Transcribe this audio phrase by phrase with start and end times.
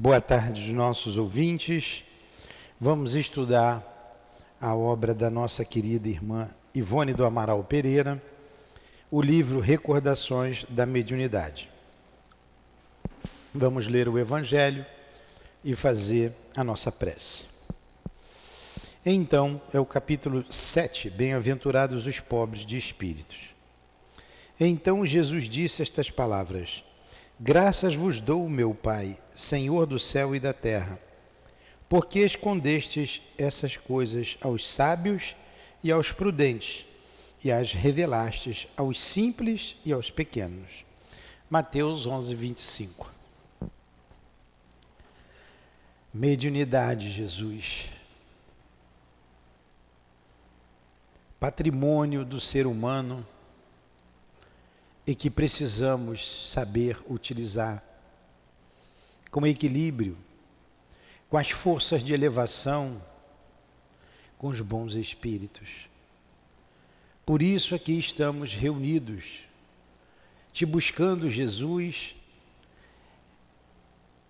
[0.00, 2.04] Boa tarde, nossos ouvintes.
[2.78, 3.84] Vamos estudar
[4.60, 8.22] a obra da nossa querida irmã Ivone do Amaral Pereira,
[9.10, 11.68] o livro Recordações da Mediunidade.
[13.52, 14.86] Vamos ler o Evangelho
[15.64, 17.46] e fazer a nossa prece.
[19.04, 23.50] Então, é o capítulo 7, Bem-aventurados os pobres de espíritos.
[24.60, 26.84] Então Jesus disse estas palavras:
[27.40, 31.00] Graças vos dou, meu Pai, Senhor do céu e da terra,
[31.88, 35.36] porque escondestes essas coisas aos sábios
[35.80, 36.84] e aos prudentes,
[37.44, 40.84] e as revelastes aos simples e aos pequenos.
[41.48, 43.08] Mateus 11, 25.
[46.12, 47.88] Mediunidade, Jesus.
[51.38, 53.24] Patrimônio do ser humano
[55.08, 57.82] e que precisamos saber utilizar
[59.30, 60.18] com equilíbrio,
[61.30, 63.02] com as forças de elevação,
[64.36, 65.88] com os bons espíritos.
[67.24, 69.46] Por isso aqui estamos reunidos,
[70.52, 72.14] te buscando, Jesus,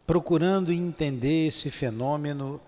[0.06, 2.60] procurando entender esse fenômeno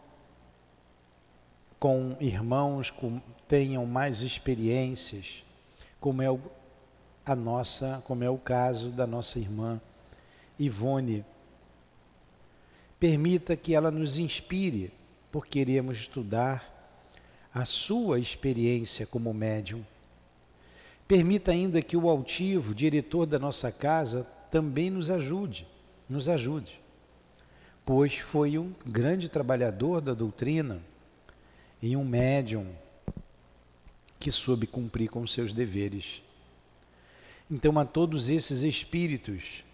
[1.78, 5.44] com irmãos que tenham mais experiências,
[6.00, 6.40] como é o
[7.30, 9.80] a nossa, como é o caso da nossa irmã
[10.58, 11.24] Ivone.
[12.98, 14.92] Permita que ela nos inspire,
[15.30, 16.68] porque queremos estudar
[17.54, 19.86] a sua experiência como médium.
[21.06, 25.68] Permita ainda que o altivo, diretor da nossa casa, também nos ajude,
[26.08, 26.80] nos ajude,
[27.86, 30.82] pois foi um grande trabalhador da doutrina
[31.80, 32.66] e um médium
[34.18, 36.22] que soube cumprir com seus deveres.
[37.50, 39.64] Então, a todos esses espíritos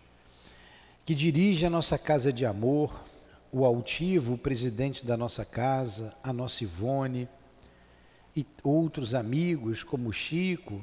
[1.04, 3.04] que dirigem a nossa casa de amor,
[3.52, 7.28] o altivo, o presidente da nossa casa, a nossa Ivone
[8.34, 10.82] e outros amigos como Chico,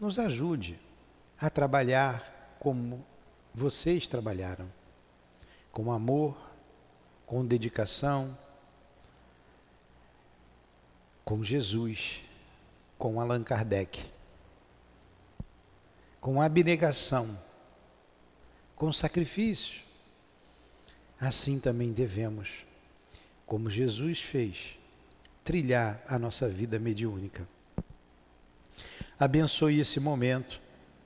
[0.00, 0.80] nos ajude
[1.38, 3.04] a trabalhar como
[3.52, 4.72] vocês trabalharam,
[5.70, 6.34] com amor,
[7.26, 8.36] com dedicação,
[11.24, 12.24] com Jesus,
[12.96, 14.11] com Allan Kardec
[16.22, 17.36] com abnegação,
[18.76, 19.82] com sacrifício.
[21.20, 22.64] Assim também devemos,
[23.44, 24.78] como Jesus fez,
[25.42, 27.46] trilhar a nossa vida mediúnica.
[29.18, 30.60] Abençoe esse momento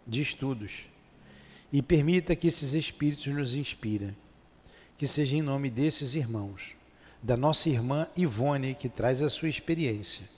[0.07, 0.87] de estudos
[1.73, 4.15] e permita que esses espíritos nos inspirem.
[4.99, 6.75] Que seja em nome desses irmãos,
[7.23, 10.29] da nossa irmã Ivone, que traz a sua experiência,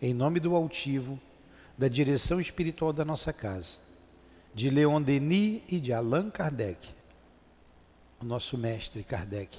[0.00, 1.20] em nome do altivo,
[1.76, 3.85] da direção espiritual da nossa casa
[4.56, 6.94] de Leon Denis e de Allan Kardec,
[8.18, 9.54] o nosso mestre Kardec.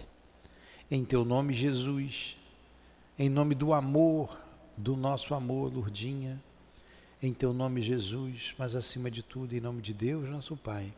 [0.89, 2.35] Em teu nome, Jesus,
[3.19, 4.35] em nome do amor,
[4.75, 6.41] do nosso amor, Lurdinha,
[7.21, 10.91] em teu nome, Jesus, mas acima de tudo, em nome de Deus, nosso Pai,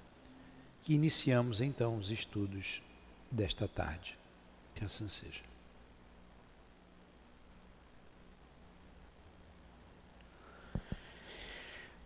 [0.82, 2.82] que iniciamos então os estudos
[3.30, 4.18] desta tarde.
[4.76, 5.42] Que assim seja.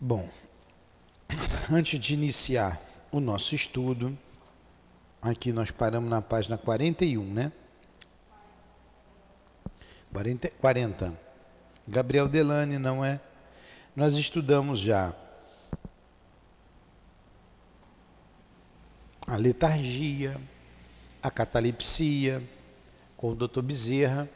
[0.02, 0.28] Bom,
[1.72, 4.18] antes de iniciar o nosso estudo,
[5.22, 7.52] aqui nós paramos na página 41, né?
[10.12, 10.50] 40.
[10.50, 11.14] 40.
[11.88, 13.20] Gabriel Delane, não é?
[13.96, 15.14] Nós estudamos já
[19.28, 20.40] a letargia,
[21.22, 22.42] a catalepsia,
[23.18, 23.62] com o Dr.
[23.62, 24.30] Bezerra.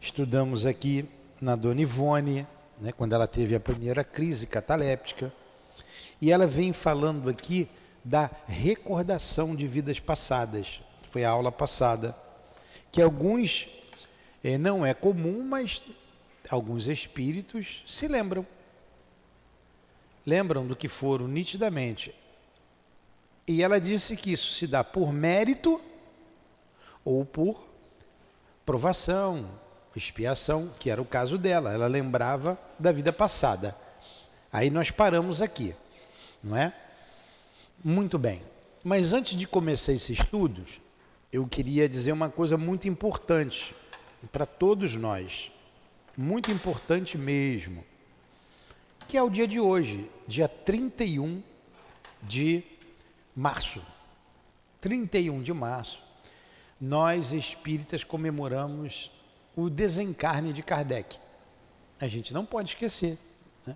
[0.00, 1.08] Estudamos aqui
[1.40, 2.46] na Dona Ivone,
[2.80, 5.32] né, quando ela teve a primeira crise cataléptica
[6.24, 7.68] e ela vem falando aqui
[8.02, 10.80] da recordação de vidas passadas.
[11.10, 12.16] Foi a aula passada.
[12.90, 13.68] Que alguns,
[14.42, 15.82] é, não é comum, mas
[16.48, 18.46] alguns espíritos se lembram.
[20.24, 22.14] Lembram do que foram nitidamente.
[23.46, 25.78] E ela disse que isso se dá por mérito
[27.04, 27.68] ou por
[28.64, 29.46] provação,
[29.94, 31.70] expiação, que era o caso dela.
[31.70, 33.76] Ela lembrava da vida passada.
[34.50, 35.74] Aí nós paramos aqui
[36.44, 36.72] não é?
[37.82, 38.42] Muito bem.
[38.84, 40.80] Mas antes de começar esses estudos,
[41.32, 43.74] eu queria dizer uma coisa muito importante
[44.30, 45.50] para todos nós,
[46.16, 47.84] muito importante mesmo,
[49.08, 51.42] que é o dia de hoje, dia 31
[52.22, 52.62] de
[53.34, 53.82] março.
[54.80, 56.02] 31 de março,
[56.78, 59.10] nós espíritas comemoramos
[59.56, 61.18] o desencarne de Kardec.
[61.98, 63.18] A gente não pode esquecer.
[63.66, 63.74] Né?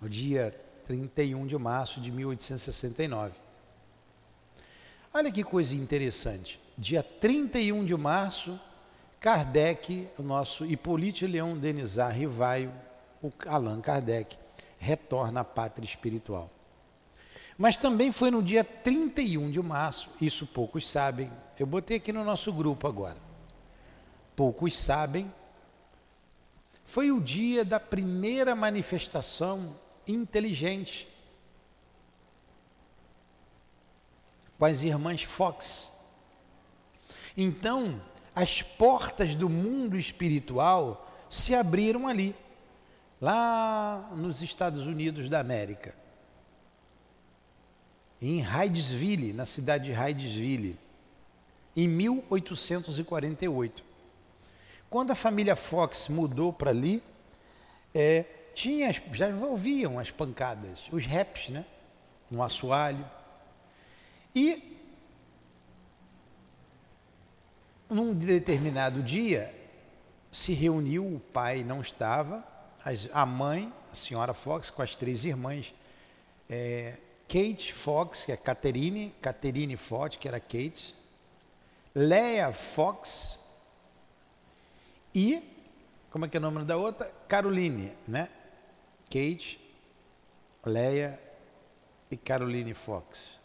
[0.00, 0.54] O dia
[0.84, 3.32] 31 de março de 1869.
[5.12, 6.60] Olha que coisa interessante.
[6.76, 8.60] Dia 31 de março,
[9.20, 12.72] Kardec, o nosso Hippolyte Leão Denizar Rivaio,
[13.22, 14.36] o Allan Kardec,
[14.78, 16.50] retorna à pátria espiritual.
[17.56, 22.24] Mas também foi no dia 31 de março, isso poucos sabem, eu botei aqui no
[22.24, 23.16] nosso grupo agora.
[24.34, 25.32] Poucos sabem,
[26.84, 29.74] foi o dia da primeira manifestação
[30.06, 31.08] inteligente
[34.58, 35.92] com as irmãs Fox.
[37.36, 38.00] Então,
[38.34, 42.34] as portas do mundo espiritual se abriram ali,
[43.20, 45.94] lá nos Estados Unidos da América.
[48.22, 50.78] Em Hydesville, na cidade de Hydesville,
[51.76, 53.84] em 1848.
[54.88, 57.02] Quando a família Fox mudou para ali,
[57.92, 58.24] é,
[58.54, 61.64] tinha, já envolviam as pancadas, os raps, né?
[62.30, 63.04] No assoalho.
[64.34, 64.76] E
[67.88, 69.54] num determinado dia
[70.32, 72.44] se reuniu, o pai não estava,
[73.12, 75.74] a mãe, a senhora Fox, com as três irmãs,
[76.48, 76.96] é,
[77.28, 80.94] Kate Fox, que é Caterine, Caterine Fox, que era Kate,
[81.94, 83.44] Leia Fox
[85.14, 85.40] e,
[86.10, 87.10] como é que é o nome da outra?
[87.28, 88.28] Caroline, né?
[89.14, 89.60] Kate,
[90.66, 91.20] Leia
[92.10, 93.38] e Caroline Fox.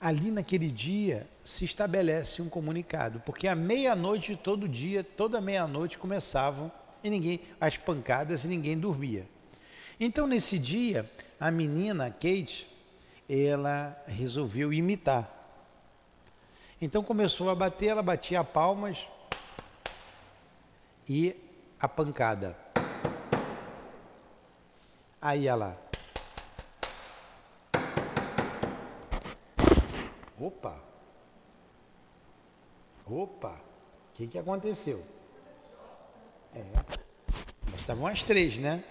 [0.00, 6.72] Ali naquele dia se estabelece um comunicado, porque à meia-noite todo dia, toda meia-noite começavam
[7.04, 9.28] e ninguém as pancadas e ninguém dormia.
[10.00, 12.68] Então nesse dia, a menina Kate,
[13.28, 15.30] ela resolveu imitar.
[16.82, 19.06] Então começou a bater, ela batia palmas
[21.08, 21.36] e
[21.78, 22.69] a pancada.
[25.20, 25.78] Aí ela
[30.40, 30.82] Opa!
[33.06, 33.50] Opa!
[33.50, 35.04] O que, que aconteceu?
[36.54, 36.64] É.
[37.76, 38.82] Estavam as três, né?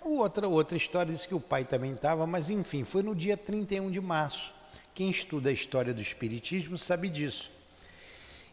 [0.00, 3.88] Outra, outra história diz que o pai também estava, mas enfim, foi no dia 31
[3.90, 4.52] de março.
[4.92, 7.52] Quem estuda a história do Espiritismo sabe disso.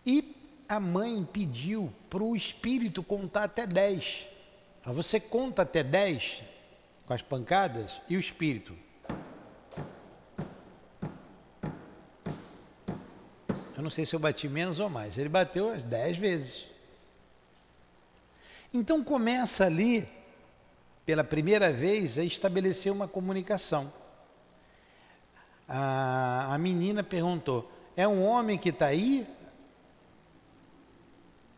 [0.05, 0.35] E
[0.69, 4.27] a mãe pediu para o espírito contar até 10.
[4.85, 6.43] Você conta até 10
[7.07, 8.77] com as pancadas e o espírito
[13.77, 15.19] Eu não sei se eu bati menos ou mais.
[15.19, 16.65] Ele bateu as dez vezes.
[18.73, 20.09] Então começa ali,
[21.05, 23.93] pela primeira vez, a estabelecer uma comunicação.
[25.69, 29.27] A, a menina perguntou: É um homem que está aí?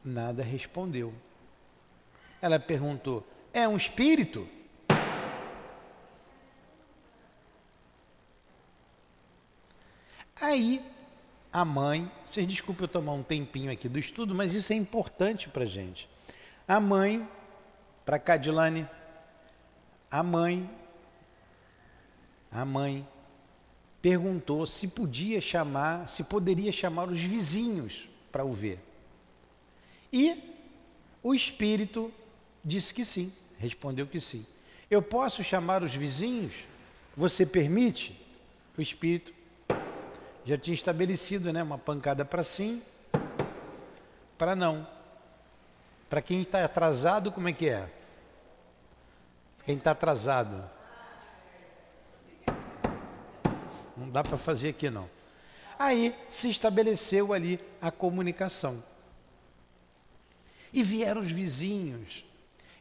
[0.04, 1.14] Nada respondeu.
[2.42, 4.46] Ela perguntou: É um espírito?
[10.42, 10.82] Aí
[11.52, 15.50] a mãe, vocês desculpem eu tomar um tempinho aqui do estudo, mas isso é importante
[15.50, 16.08] para gente.
[16.68, 17.28] A mãe,
[18.06, 18.88] para Cadilane,
[20.12, 20.70] a mãe,
[22.52, 23.08] a mãe
[24.02, 28.80] perguntou se podia chamar, se poderia chamar os vizinhos para o ver.
[30.14, 30.38] E
[31.22, 32.14] o espírito
[32.64, 34.46] disse que sim, respondeu que sim.
[34.90, 36.54] Eu posso chamar os vizinhos?
[37.18, 38.20] Você permite?
[38.78, 39.34] O espírito
[40.50, 42.82] já tinha estabelecido né, uma pancada para sim,
[44.36, 44.88] para não.
[46.10, 47.88] Para quem está atrasado, como é que é?
[49.64, 50.68] Quem está atrasado.
[53.96, 55.08] Não dá para fazer aqui não.
[55.78, 58.84] Aí se estabeleceu ali a comunicação.
[60.74, 62.26] E vieram os vizinhos.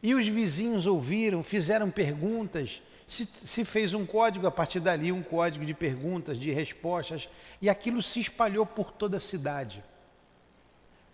[0.02, 5.23] E os vizinhos ouviram, fizeram perguntas se, se fez um código, a partir dali, um
[5.23, 7.29] código de perguntas, de respostas,
[7.61, 9.83] e aquilo se espalhou por toda a cidade,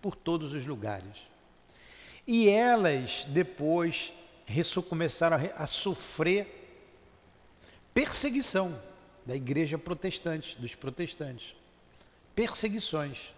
[0.03, 1.23] por todos os lugares.
[2.27, 4.13] E elas depois
[4.89, 6.63] começaram a, a sofrer
[7.95, 8.77] perseguição
[9.25, 11.55] da igreja protestante, dos protestantes.
[12.35, 13.33] Perseguições.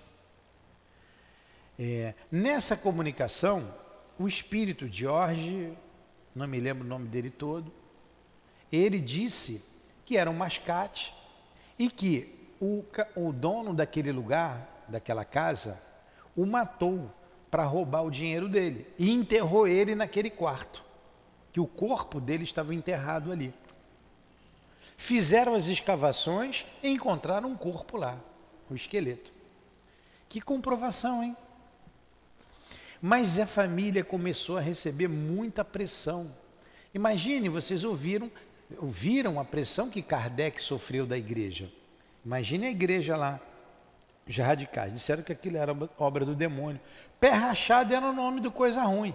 [1.79, 3.71] É, nessa comunicação,
[4.19, 5.77] o espírito de Jorge,
[6.35, 7.71] não me lembro o nome dele todo,
[8.73, 9.65] ele disse
[10.05, 11.15] que era um mascate
[11.79, 12.85] e que o,
[13.17, 15.81] o dono daquele lugar, daquela casa,
[16.37, 17.11] o matou
[17.51, 20.83] para roubar o dinheiro dele e enterrou ele naquele quarto,
[21.53, 23.53] que o corpo dele estava enterrado ali.
[24.97, 28.19] Fizeram as escavações e encontraram um corpo lá,
[28.71, 29.33] um esqueleto.
[30.29, 31.37] Que comprovação, hein?
[33.01, 36.35] Mas a família começou a receber muita pressão.
[36.95, 38.31] Imagine, vocês ouviram
[38.83, 41.71] viram a pressão que Kardec sofreu da igreja.
[42.25, 43.41] Imagine a igreja lá,
[44.29, 46.81] os radicais, disseram que aquilo era obra do demônio.
[47.21, 49.15] Pé rachado era o nome do coisa ruim.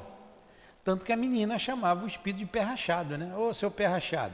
[0.83, 3.35] Tanto que a menina chamava o espírito de pé rachado, né?
[3.35, 4.33] Ô, seu pé rachado.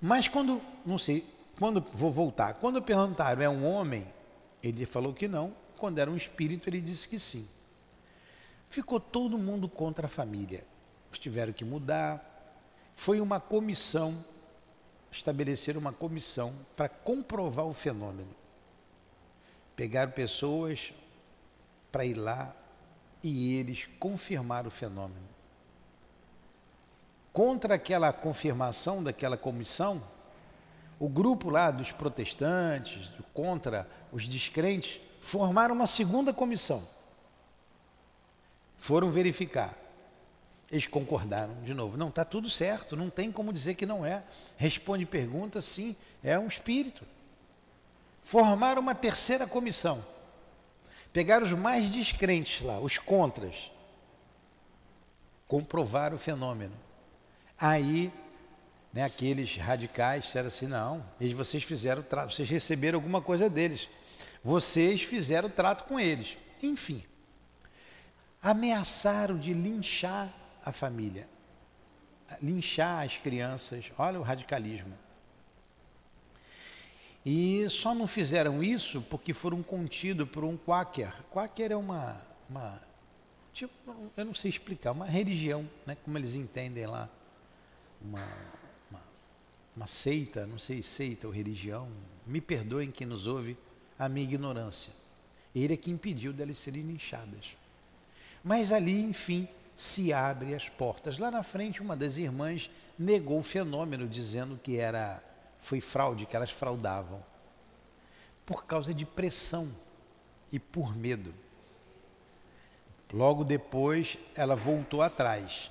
[0.00, 1.24] Mas quando, não sei,
[1.58, 4.06] quando vou voltar, quando perguntaram, é um homem?
[4.62, 5.54] Ele falou que não.
[5.78, 7.48] Quando era um espírito, ele disse que sim.
[8.68, 10.64] Ficou todo mundo contra a família.
[11.12, 12.29] Tiveram que mudar.
[13.00, 14.22] Foi uma comissão,
[15.10, 18.28] estabelecer uma comissão para comprovar o fenômeno.
[19.74, 20.92] Pegaram pessoas
[21.90, 22.54] para ir lá
[23.22, 25.26] e eles confirmaram o fenômeno.
[27.32, 30.06] Contra aquela confirmação daquela comissão,
[30.98, 36.86] o grupo lá dos protestantes, contra os descrentes, formaram uma segunda comissão.
[38.76, 39.79] Foram verificar.
[40.70, 41.96] Eles concordaram de novo.
[41.96, 44.22] Não, está tudo certo, não tem como dizer que não é.
[44.56, 47.04] Responde pergunta, sim, é um espírito.
[48.22, 50.04] Formaram uma terceira comissão.
[51.12, 53.72] Pegaram os mais descrentes lá, os contras.
[55.48, 56.74] Comprovaram o fenômeno.
[57.58, 58.12] Aí,
[58.92, 63.88] né, aqueles radicais disseram assim: não, eles, vocês fizeram trato, vocês receberam alguma coisa deles.
[64.44, 66.38] Vocês fizeram trato com eles.
[66.62, 67.02] Enfim,
[68.40, 70.32] ameaçaram de linchar
[70.64, 71.28] a família,
[72.42, 73.92] linchar as crianças.
[73.98, 74.92] Olha o radicalismo.
[77.24, 81.12] E só não fizeram isso porque foram contidos por um quaker.
[81.30, 82.80] Quaker é uma, uma
[83.52, 83.72] tipo,
[84.16, 87.08] eu não sei explicar, uma religião, né, como eles entendem lá,
[88.00, 88.26] uma,
[88.90, 89.02] uma,
[89.76, 91.88] uma seita, não sei seita ou religião.
[92.26, 93.56] Me perdoem quem nos ouve
[93.98, 94.92] a minha ignorância.
[95.54, 97.56] Ele é que impediu delas serem linchadas.
[98.42, 99.46] Mas ali, enfim,
[99.80, 101.16] se abrem as portas.
[101.16, 105.22] Lá na frente, uma das irmãs negou o fenômeno, dizendo que era
[105.58, 107.24] foi fraude, que elas fraudavam.
[108.44, 109.74] Por causa de pressão
[110.52, 111.32] e por medo.
[113.10, 115.70] Logo depois, ela voltou atrás.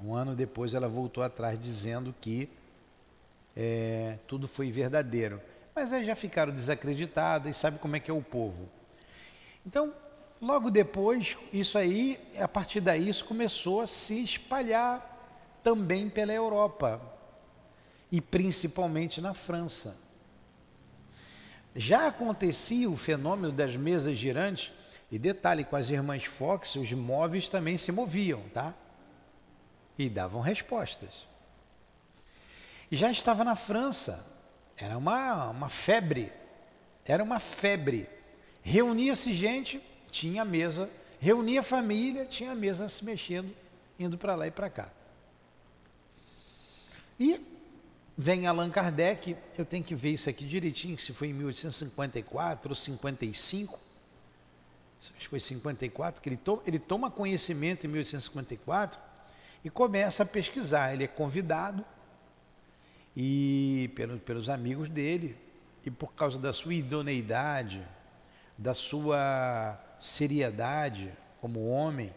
[0.00, 2.48] Um ano depois, ela voltou atrás, dizendo que
[3.54, 5.42] é, tudo foi verdadeiro.
[5.74, 8.66] Mas aí já ficaram desacreditadas e sabe como é que é o povo.
[9.66, 9.92] Então,
[10.40, 15.06] logo depois, isso aí, a partir daí, isso começou a se espalhar
[15.62, 17.00] também pela Europa
[18.10, 19.96] e principalmente na França.
[21.74, 24.72] Já acontecia o fenômeno das mesas girantes,
[25.12, 28.74] e detalhe, com as irmãs Fox, os móveis também se moviam, tá?
[29.98, 31.26] E davam respostas.
[32.90, 34.24] Já estava na França,
[34.76, 36.32] era uma, uma febre,
[37.04, 38.08] era uma febre.
[38.62, 43.54] Reunia-se gente, tinha mesa, reunia a família, tinha a mesa se mexendo,
[43.98, 44.90] indo para lá e para cá.
[47.18, 47.40] E
[48.16, 52.74] vem Allan Kardec, eu tenho que ver isso aqui direitinho, se foi em 1854 ou
[52.74, 53.78] 55,
[54.98, 59.00] acho que foi 54, que ele, to, ele toma conhecimento em 1854
[59.64, 60.92] e começa a pesquisar.
[60.94, 61.84] Ele é convidado
[63.16, 65.36] e pelo, pelos amigos dele,
[65.84, 67.86] e por causa da sua idoneidade,
[68.56, 72.12] da sua seriedade como homem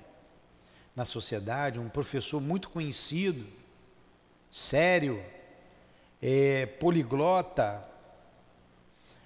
[0.95, 3.45] na sociedade, um professor muito conhecido,
[4.49, 5.23] sério,
[6.21, 7.83] é, poliglota,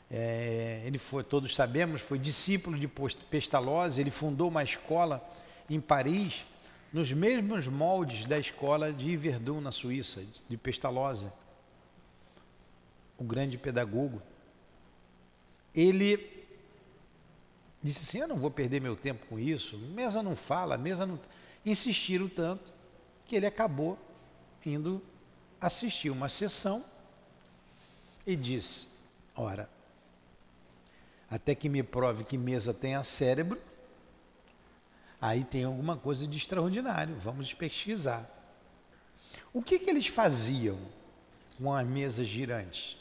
[0.10, 2.88] é, ele foi, todos sabemos, foi discípulo de
[3.30, 5.26] Pestalozzi, ele fundou uma escola
[5.70, 6.46] em Paris,
[6.92, 11.28] nos mesmos moldes da escola de Yverdun, na Suíça, de Pestalozzi
[13.18, 14.22] o grande pedagogo,
[15.74, 16.37] ele
[17.82, 21.20] disse assim: Eu não vou perder meu tempo com isso, mesa não fala, mesa não.
[21.66, 22.74] Insistiram tanto
[23.26, 24.00] que ele acabou
[24.66, 25.02] indo
[25.60, 26.84] assistir uma sessão
[28.26, 28.88] e disse:
[29.36, 29.70] Ora,
[31.30, 33.60] até que me prove que mesa tenha cérebro,
[35.20, 38.34] aí tem alguma coisa de extraordinário, vamos pesquisar.
[39.54, 40.78] O que, que eles faziam
[41.58, 42.98] com as mesas girantes?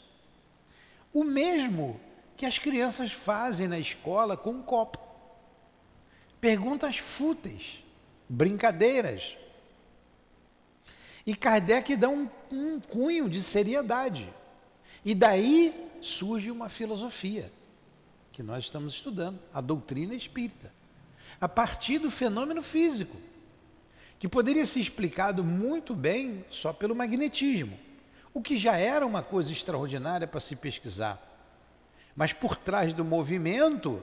[1.12, 2.00] O mesmo
[2.36, 4.98] que as crianças fazem na escola com um copo.
[6.40, 7.82] Perguntas fúteis,
[8.28, 9.36] brincadeiras.
[11.26, 14.32] E Kardec dá um, um cunho de seriedade.
[15.04, 17.50] E daí surge uma filosofia
[18.32, 20.70] que nós estamos estudando, a doutrina espírita,
[21.40, 23.16] a partir do fenômeno físico,
[24.18, 27.86] que poderia ser explicado muito bem só pelo magnetismo
[28.36, 31.18] o que já era uma coisa extraordinária para se pesquisar.
[32.16, 34.02] Mas por trás do movimento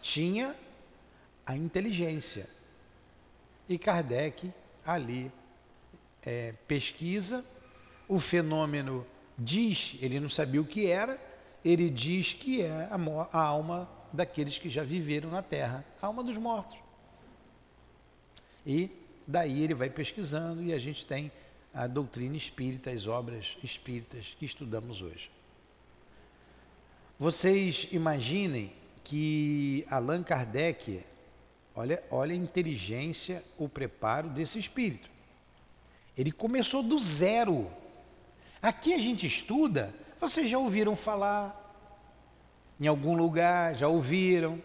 [0.00, 0.54] tinha
[1.44, 2.48] a inteligência.
[3.68, 4.52] E Kardec
[4.86, 5.30] ali
[6.22, 7.44] é, pesquisa
[8.10, 9.06] o fenômeno
[9.38, 11.16] diz, ele não sabia o que era,
[11.64, 12.98] ele diz que é a,
[13.32, 16.76] a alma daqueles que já viveram na terra, a alma dos mortos.
[18.66, 18.90] E
[19.26, 21.30] daí ele vai pesquisando e a gente tem
[21.72, 25.30] a doutrina espírita, as obras espíritas que estudamos hoje.
[27.20, 28.72] Vocês imaginem
[29.04, 31.02] que Allan Kardec,
[31.74, 35.10] olha, olha a inteligência, o preparo desse espírito.
[36.16, 37.70] Ele começou do zero.
[38.62, 41.54] Aqui a gente estuda, vocês já ouviram falar
[42.80, 44.58] em algum lugar, já ouviram.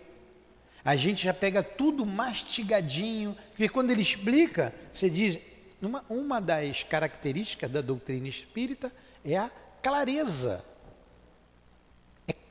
[0.85, 5.37] A gente já pega tudo mastigadinho, porque quando ele explica, você diz,
[5.81, 8.95] uma, uma das características da doutrina espírita
[9.25, 9.51] é a
[9.83, 10.63] clareza.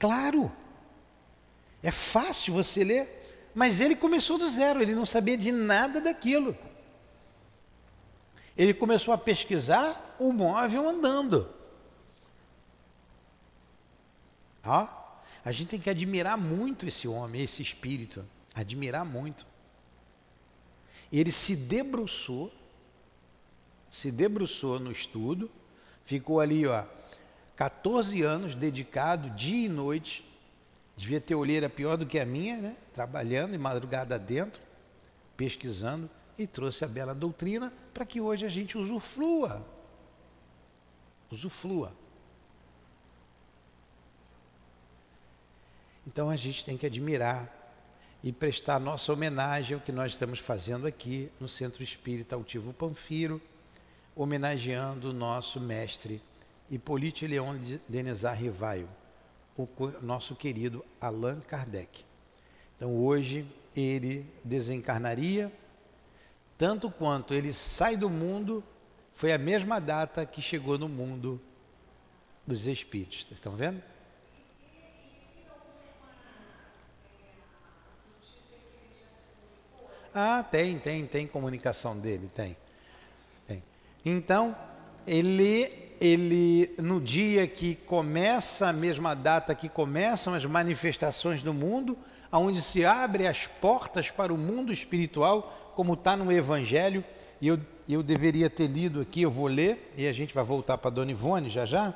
[0.04, 0.52] Claro.
[1.82, 6.54] É fácil você ler, mas ele começou do zero, ele não sabia de nada daquilo.
[8.54, 11.49] Ele começou a pesquisar o móvel andando.
[14.62, 14.87] Ó,
[15.42, 19.46] a gente tem que admirar muito esse homem, esse espírito, admirar muito.
[21.11, 22.52] Ele se debruçou,
[23.90, 25.50] se debruçou no estudo,
[26.04, 26.84] ficou ali, ó,
[27.56, 30.25] 14 anos dedicado dia e noite.
[30.96, 32.76] Devia ter olheira pior do que a minha, né?
[32.92, 34.62] Trabalhando de madrugada dentro,
[35.37, 36.08] pesquisando
[36.38, 39.64] e trouxe a bela doutrina para que hoje a gente usufrua.
[41.30, 41.92] Usufrua.
[46.06, 47.52] Então a gente tem que admirar
[48.23, 53.40] e prestar nossa homenagem ao que nós estamos fazendo aqui no Centro Espírita Altivo Panfiro,
[54.14, 56.23] homenageando o nosso mestre
[56.71, 58.88] Hippolyte Leon Denizar Rivaio,
[59.56, 59.68] o
[60.02, 62.04] nosso querido Allan Kardec.
[62.76, 65.52] Então hoje ele desencarnaria
[66.56, 68.62] tanto quanto ele sai do mundo,
[69.12, 71.40] foi a mesma data que chegou no mundo
[72.47, 73.25] dos espíritos.
[73.25, 73.83] Vocês estão vendo?
[80.14, 82.57] Ah, tem, tem, tem comunicação dele, tem.
[83.48, 83.61] tem.
[84.05, 84.57] Então,
[85.05, 91.96] ele, ele, no dia que começa, a mesma data que começam as manifestações do mundo,
[92.30, 97.02] onde se abre as portas para o mundo espiritual, como está no Evangelho,
[97.40, 100.76] e eu, eu deveria ter lido aqui, eu vou ler, e a gente vai voltar
[100.76, 101.94] para Dona Ivone já já,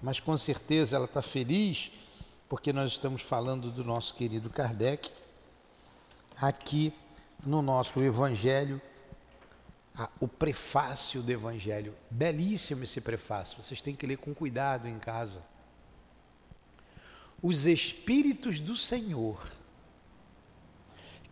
[0.00, 1.90] mas com certeza ela está feliz,
[2.48, 5.10] porque nós estamos falando do nosso querido Kardec,
[6.40, 6.92] aqui
[7.44, 8.80] no nosso Evangelho,
[10.20, 11.94] o prefácio do Evangelho.
[12.10, 15.42] Belíssimo esse prefácio, vocês têm que ler com cuidado em casa.
[17.42, 19.50] Os Espíritos do Senhor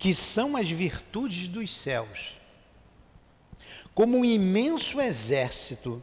[0.00, 2.40] que são as virtudes dos céus,
[3.94, 6.02] como um imenso exército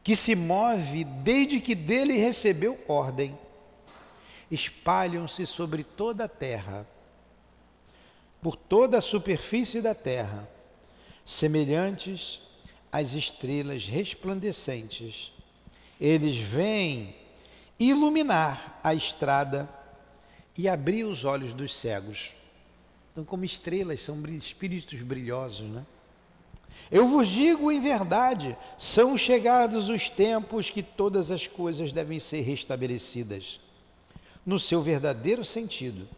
[0.00, 3.36] que se move desde que dele recebeu ordem,
[4.48, 6.86] espalham-se sobre toda a terra,
[8.40, 10.48] por toda a superfície da terra,
[11.28, 12.40] semelhantes
[12.90, 15.30] às estrelas resplandecentes.
[16.00, 17.14] Eles vêm
[17.78, 19.68] iluminar a estrada
[20.56, 22.32] e abrir os olhos dos cegos.
[23.12, 25.84] Então, como estrelas, são espíritos brilhosos, né?
[26.90, 32.40] Eu vos digo em verdade: são chegados os tempos que todas as coisas devem ser
[32.40, 33.60] restabelecidas
[34.46, 36.08] no seu verdadeiro sentido,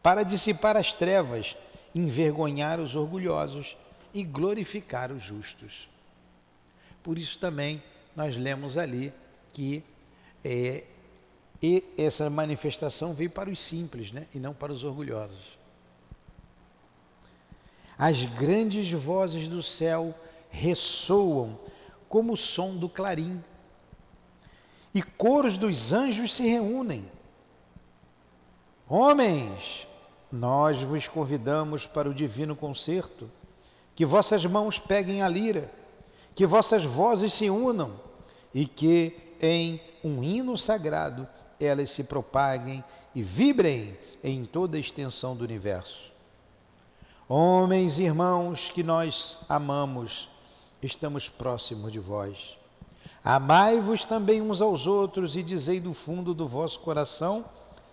[0.00, 1.56] para dissipar as trevas,
[1.92, 3.76] envergonhar os orgulhosos
[4.12, 5.88] e glorificar os justos.
[7.02, 7.82] Por isso também
[8.14, 9.12] nós lemos ali
[9.52, 9.82] que
[10.44, 10.84] é,
[11.96, 15.58] essa manifestação veio para os simples né, e não para os orgulhosos.
[17.98, 20.14] As grandes vozes do céu
[20.50, 21.58] ressoam
[22.08, 23.42] como o som do clarim,
[24.94, 27.10] e coros dos anjos se reúnem.
[28.86, 29.88] Homens,
[30.30, 33.30] nós vos convidamos para o divino concerto,
[33.94, 35.70] que vossas mãos peguem a lira,
[36.34, 37.92] que vossas vozes se unam
[38.54, 41.28] e que em um hino sagrado
[41.60, 42.82] elas se propaguem
[43.14, 46.12] e vibrem em toda a extensão do universo.
[47.28, 50.28] Homens e irmãos que nós amamos,
[50.82, 52.58] estamos próximos de vós.
[53.24, 57.44] Amai-vos também uns aos outros e dizei do fundo do vosso coração,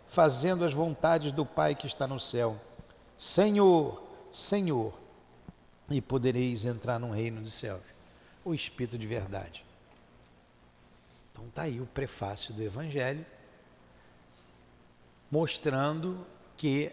[0.08, 2.58] fazendo as vontades do Pai que está no céu:
[3.18, 4.94] Senhor, Senhor,
[5.90, 7.82] e podereis entrar no reino dos céus.
[8.44, 9.66] O Espírito de verdade.
[11.32, 13.26] Então está aí o prefácio do Evangelho,
[15.32, 16.26] mostrando
[16.58, 16.92] que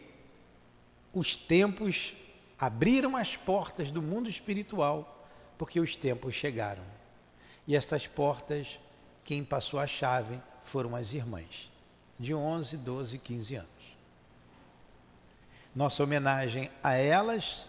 [1.13, 2.15] os tempos
[2.59, 5.29] abriram as portas do mundo espiritual
[5.59, 6.83] porque os tempos chegaram.
[7.67, 8.79] E estas portas
[9.25, 11.71] quem passou a chave foram as irmãs,
[12.19, 13.71] de 11, 12 e 15 anos.
[15.75, 17.69] Nossa homenagem a elas,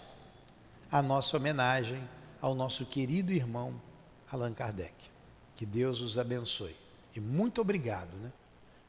[0.91, 2.01] a nossa homenagem
[2.41, 3.79] ao nosso querido irmão
[4.31, 4.93] Allan Kardec.
[5.55, 6.75] Que Deus os abençoe.
[7.15, 8.31] E muito obrigado, né?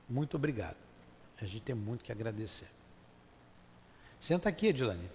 [0.08, 0.76] Muito obrigado.
[1.40, 2.68] A gente tem muito que agradecer.
[4.20, 5.10] Senta aqui, Edilane.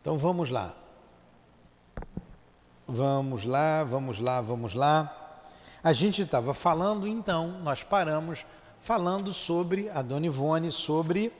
[0.00, 0.74] Então vamos lá.
[2.86, 5.42] Vamos lá, vamos lá, vamos lá.
[5.82, 8.46] A gente estava falando, então, nós paramos
[8.80, 11.32] falando sobre a Dona Ivone, sobre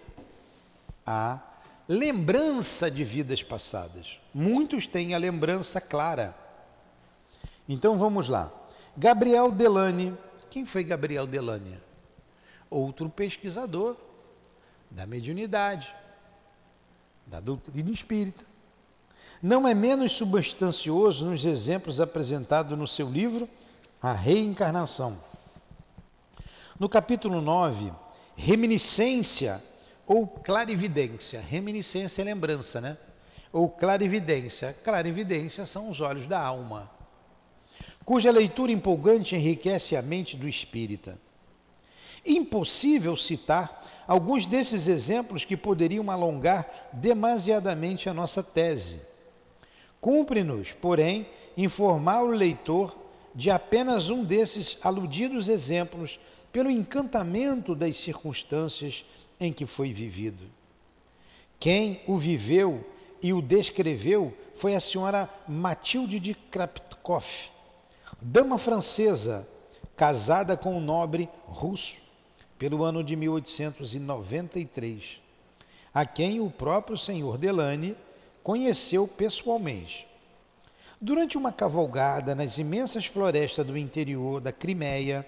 [1.07, 1.41] a
[1.89, 4.21] lembrança de vidas passadas.
[4.35, 6.35] Muitos têm a lembrança clara.
[7.69, 8.53] Então vamos lá.
[8.97, 10.17] Gabriel Delane.
[10.51, 11.79] Quem foi Gabriel Delane?
[12.71, 13.97] Outro pesquisador
[14.91, 15.95] da mediunidade,
[17.27, 18.45] da doutrina espírita.
[19.43, 23.49] Não é menos substancioso nos exemplos apresentados no seu livro
[24.01, 25.21] A Reencarnação.
[26.79, 27.93] No capítulo 9,
[28.35, 29.63] Reminiscência
[30.07, 31.41] ou Clarividência.
[31.41, 32.97] Reminiscência é lembrança, né?
[33.53, 34.77] Ou clarividência.
[34.85, 36.91] Clarividência são os olhos da alma,
[38.05, 41.19] cuja leitura empolgante enriquece a mente do espírita.
[42.25, 49.01] Impossível citar alguns desses exemplos que poderiam alongar demasiadamente a nossa tese.
[50.01, 52.97] Cumpre-nos, porém, informar o leitor
[53.35, 56.19] de apenas um desses aludidos exemplos
[56.53, 59.05] pelo encantamento das circunstâncias
[59.39, 60.45] em que foi vivido.
[61.59, 62.85] Quem o viveu
[63.23, 67.49] e o descreveu foi a senhora Matilde de Krapkov,
[68.21, 69.49] dama francesa,
[69.97, 71.97] casada com um nobre russo
[72.59, 75.21] pelo ano de 1893,
[75.93, 77.97] a quem o próprio senhor Delane
[78.43, 80.07] conheceu pessoalmente.
[81.01, 85.27] Durante uma cavalgada nas imensas florestas do interior da Crimeia,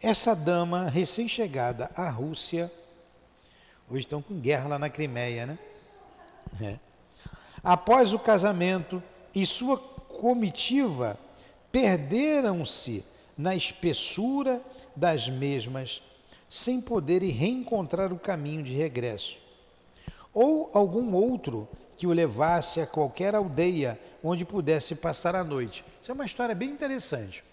[0.00, 2.72] essa dama recém-chegada à Rússia,
[3.94, 5.58] hoje estão com guerra lá na Crimeia, né?
[6.60, 6.78] É.
[7.62, 9.02] Após o casamento
[9.34, 11.18] e sua comitiva
[11.70, 13.04] perderam-se
[13.36, 14.60] na espessura
[14.94, 16.02] das mesmas
[16.50, 19.38] sem poderem reencontrar o caminho de regresso.
[20.32, 25.84] Ou algum outro que o levasse a qualquer aldeia onde pudesse passar a noite.
[26.00, 27.44] Isso é uma história bem interessante.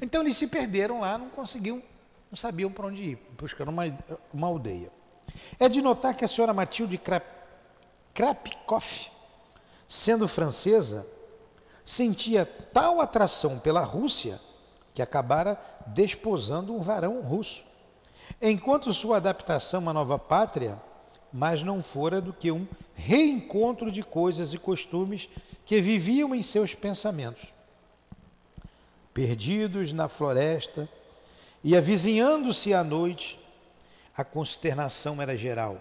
[0.00, 1.82] Então eles se perderam lá, não conseguiam,
[2.30, 3.84] não sabiam para onde ir, buscando uma,
[4.32, 4.90] uma aldeia.
[5.58, 7.00] É de notar que a senhora Matilde
[8.12, 9.10] Krapkoff,
[9.88, 11.06] sendo francesa,
[11.84, 14.40] sentia tal atração pela Rússia
[14.94, 17.64] que acabara desposando um varão russo.
[18.40, 20.80] Enquanto sua adaptação à nova pátria,
[21.32, 25.28] mas não fora do que um reencontro de coisas e costumes
[25.66, 27.52] que viviam em seus pensamentos.
[29.12, 30.88] Perdidos na floresta
[31.62, 33.38] e avizinhando-se à noite,
[34.16, 35.80] a consternação era geral.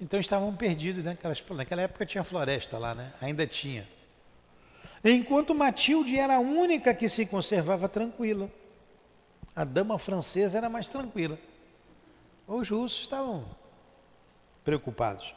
[0.00, 1.16] Então estavam perdidos, né?
[1.50, 3.12] naquela época tinha floresta lá, né?
[3.20, 3.88] ainda tinha.
[5.02, 8.50] Enquanto Matilde era a única que se conservava tranquila.
[9.54, 11.38] A dama francesa era mais tranquila.
[12.46, 13.44] Os russos estavam
[14.64, 15.34] preocupados.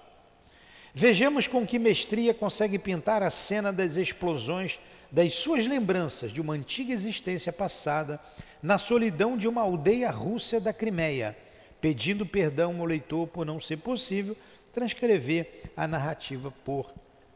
[0.93, 4.79] Vejamos com que mestria consegue pintar a cena das explosões
[5.11, 8.19] das suas lembranças de uma antiga existência passada
[8.61, 11.37] na solidão de uma aldeia russa da Crimeia,
[11.81, 14.35] pedindo perdão ao leitor por não ser possível
[14.73, 16.91] transcrever a narrativa por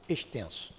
[0.07, 0.73] extenso.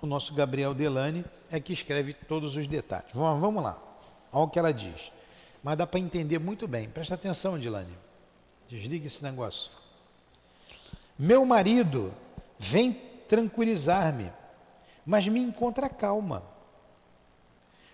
[0.00, 3.10] O nosso Gabriel Delane é que escreve todos os detalhes.
[3.14, 3.82] Vamos, vamos lá,
[4.32, 5.12] olha o que ela diz.
[5.62, 6.88] Mas dá para entender muito bem.
[6.88, 7.96] Presta atenção, Dilane.
[8.68, 9.70] Desliga esse negócio.
[11.18, 12.12] Meu marido
[12.58, 12.92] vem
[13.28, 14.30] tranquilizar-me,
[15.06, 16.42] mas me encontra calma.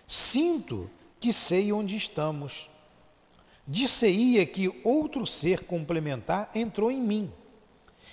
[0.07, 0.89] Sinto
[1.19, 2.69] que sei onde estamos.
[3.71, 7.31] Disse-ia que outro ser complementar entrou em mim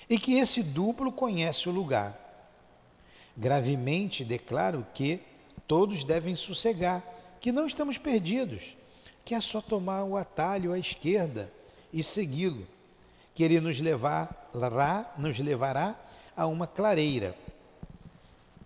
[0.09, 2.17] e que esse duplo conhece o lugar.
[3.37, 5.21] Gravemente declaro que
[5.67, 7.03] todos devem sossegar,
[7.41, 8.77] que não estamos perdidos
[9.25, 11.53] que é só tomar o atalho à esquerda
[11.93, 12.65] e segui-lo,
[13.35, 15.97] que ele nos levará, nos levará
[16.37, 17.35] a uma clareira,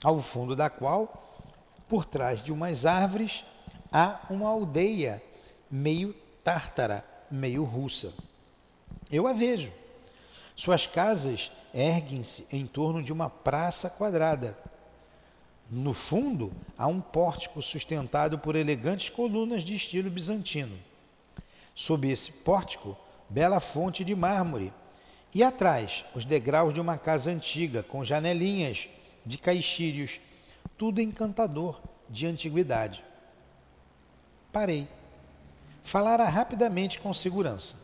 [0.05, 1.41] ao fundo da qual,
[1.89, 3.45] por trás de umas árvores,
[3.91, 5.21] há uma aldeia
[5.69, 8.13] meio tártara, meio russa.
[9.11, 9.73] Eu a vejo.
[10.55, 14.57] Suas casas erguem-se em torno de uma praça quadrada
[15.75, 20.79] no fundo, há um pórtico sustentado por elegantes colunas de estilo bizantino.
[21.75, 22.95] Sob esse pórtico,
[23.27, 24.71] bela fonte de mármore.
[25.35, 28.87] E atrás, os degraus de uma casa antiga, com janelinhas
[29.25, 30.21] de caixírios,
[30.77, 33.03] tudo encantador de antiguidade.
[34.53, 34.87] Parei.
[35.83, 37.77] Falara rapidamente com segurança.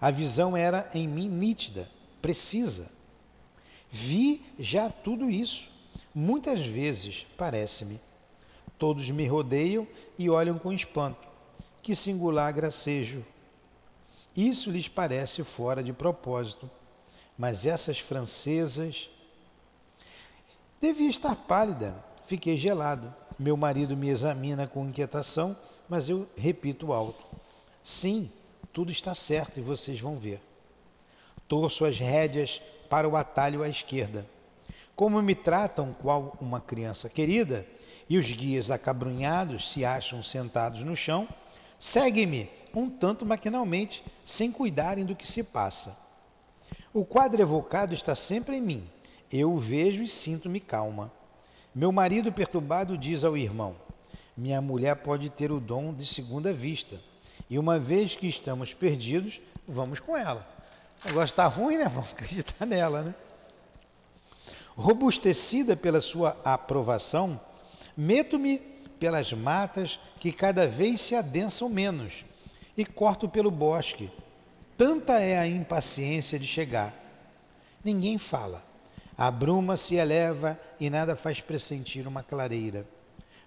[0.00, 1.88] A visão era em mim nítida,
[2.20, 2.90] precisa.
[3.90, 5.68] Vi já tudo isso.
[6.14, 8.00] Muitas vezes, parece-me.
[8.78, 9.86] Todos me rodeiam
[10.18, 11.28] e olham com espanto.
[11.82, 13.24] Que singular gracejo!
[14.34, 16.70] Isso lhes parece fora de propósito.
[17.36, 19.10] Mas essas francesas.
[20.80, 21.94] Devia estar pálida.
[22.24, 23.14] Fiquei gelado.
[23.38, 25.56] Meu marido me examina com inquietação,
[25.90, 27.26] mas eu repito alto:
[27.82, 28.30] Sim,
[28.72, 30.40] tudo está certo e vocês vão ver.
[31.48, 34.24] Torço as rédeas para o atalho à esquerda.
[34.94, 37.66] Como me tratam qual uma criança querida,
[38.08, 41.28] e os guias acabrunhados se acham sentados no chão,
[41.78, 45.96] segue-me um tanto maquinalmente, sem cuidarem do que se passa.
[46.92, 48.88] O quadro evocado está sempre em mim.
[49.32, 51.10] Eu o vejo e sinto-me calma.
[51.74, 53.76] Meu marido perturbado diz ao irmão:
[54.40, 56.98] Minha mulher pode ter o dom de segunda vista.
[57.50, 60.48] E uma vez que estamos perdidos, vamos com ela.
[61.04, 61.84] O negócio está ruim, né?
[61.92, 63.14] Vamos acreditar nela, né?
[64.74, 67.38] Robustecida pela sua aprovação,
[67.94, 68.60] meto-me
[68.98, 72.24] pelas matas que cada vez se adensam menos
[72.78, 74.10] e corto pelo bosque.
[74.74, 76.94] Tanta é a impaciência de chegar.
[77.84, 78.64] Ninguém fala.
[79.18, 82.86] A bruma se eleva e nada faz pressentir uma clareira.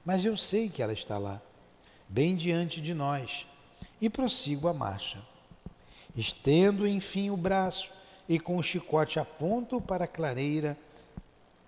[0.05, 1.41] Mas eu sei que ela está lá,
[2.07, 3.47] bem diante de nós,
[4.01, 5.19] e prossigo a marcha.
[6.15, 7.89] Estendo enfim o braço
[8.27, 10.77] e com o chicote aponto para a clareira,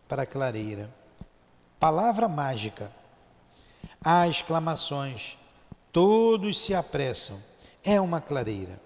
[0.08, 0.90] para a clareira.
[1.80, 2.92] Palavra mágica.
[4.04, 5.38] Há exclamações.
[5.92, 7.42] Todos se apressam.
[7.84, 8.80] É uma clareira,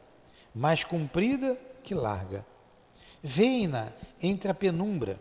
[0.53, 2.45] mais comprida que larga.
[3.23, 3.87] Veem-na
[4.21, 5.19] entre a penumbra.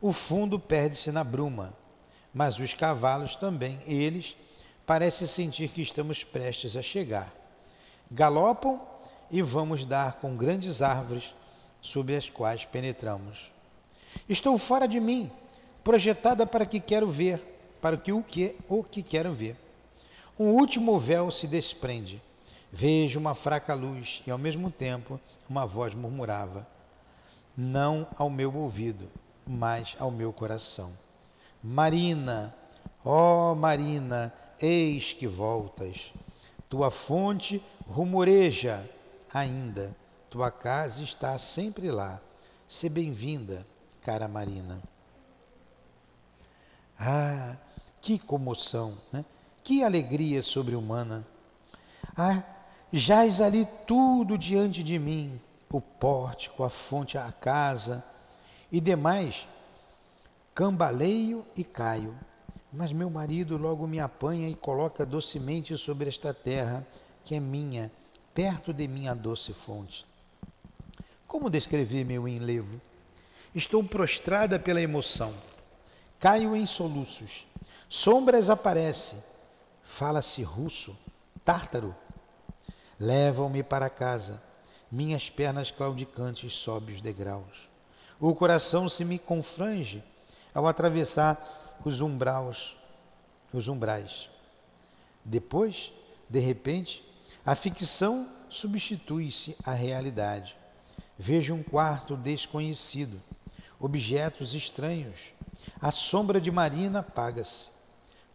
[0.00, 1.72] O fundo perde-se na bruma,
[2.32, 4.36] mas os cavalos também, eles,
[4.86, 7.32] parecem sentir que estamos prestes a chegar.
[8.10, 8.80] Galopam
[9.30, 11.34] e vamos dar com grandes árvores
[11.80, 13.50] sobre as quais penetramos.
[14.28, 15.30] Estou fora de mim,
[15.84, 17.40] projetada para que quero ver,
[17.80, 19.56] para que o que o que quero ver.
[20.38, 22.20] Um último véu se desprende.
[22.72, 26.66] Vejo uma fraca luz e ao mesmo tempo uma voz murmurava:
[27.56, 29.10] não ao meu ouvido,
[29.46, 30.92] mas ao meu coração.
[31.62, 32.54] Marina,
[33.04, 36.12] ó Marina, eis que voltas.
[36.68, 38.88] Tua fonte rumoreja
[39.32, 39.94] ainda,
[40.28, 42.20] tua casa está sempre lá.
[42.66, 43.66] Se bem-vinda,
[44.00, 44.80] cara Marina.
[46.98, 47.56] Ah,
[48.00, 49.24] que comoção, né?
[49.62, 51.26] que alegria sobre-humana.
[52.16, 52.42] Ah,
[52.92, 55.40] jaz ali tudo diante de mim,
[55.72, 58.04] o pórtico, a fonte, a casa
[58.70, 59.46] e demais,
[60.54, 62.18] cambaleio e caio.
[62.72, 66.86] Mas meu marido logo me apanha e coloca docemente sobre esta terra,
[67.24, 67.90] que é minha,
[68.32, 70.06] perto de minha doce fonte.
[71.26, 72.80] Como descrever meu enlevo?
[73.54, 75.34] Estou prostrada pela emoção.
[76.18, 77.46] Caio em soluços.
[77.88, 79.18] Sombras aparecem.
[79.82, 80.96] Fala-se russo,
[81.44, 81.94] tártaro.
[82.98, 84.40] Levam-me para casa.
[84.90, 87.68] Minhas pernas claudicantes sobem os degraus.
[88.20, 90.04] O coração se me confrange
[90.54, 92.76] ao atravessar os umbraus,
[93.52, 94.28] os umbrais.
[95.24, 95.92] Depois,
[96.28, 97.04] de repente,
[97.44, 100.56] a ficção substitui-se à realidade.
[101.18, 103.20] Vejo um quarto desconhecido
[103.80, 105.32] objetos estranhos.
[105.80, 107.70] A sombra de Marina apaga-se.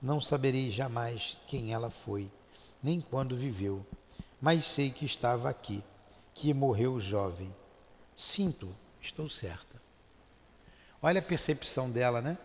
[0.02, 2.32] Não saberei jamais quem ela foi,
[2.82, 3.86] nem quando viveu,
[4.42, 5.84] mas sei que estava aqui,
[6.34, 7.54] que morreu jovem.
[8.16, 9.85] Sinto, estou certa.
[11.06, 12.36] Olha a percepção dela, né?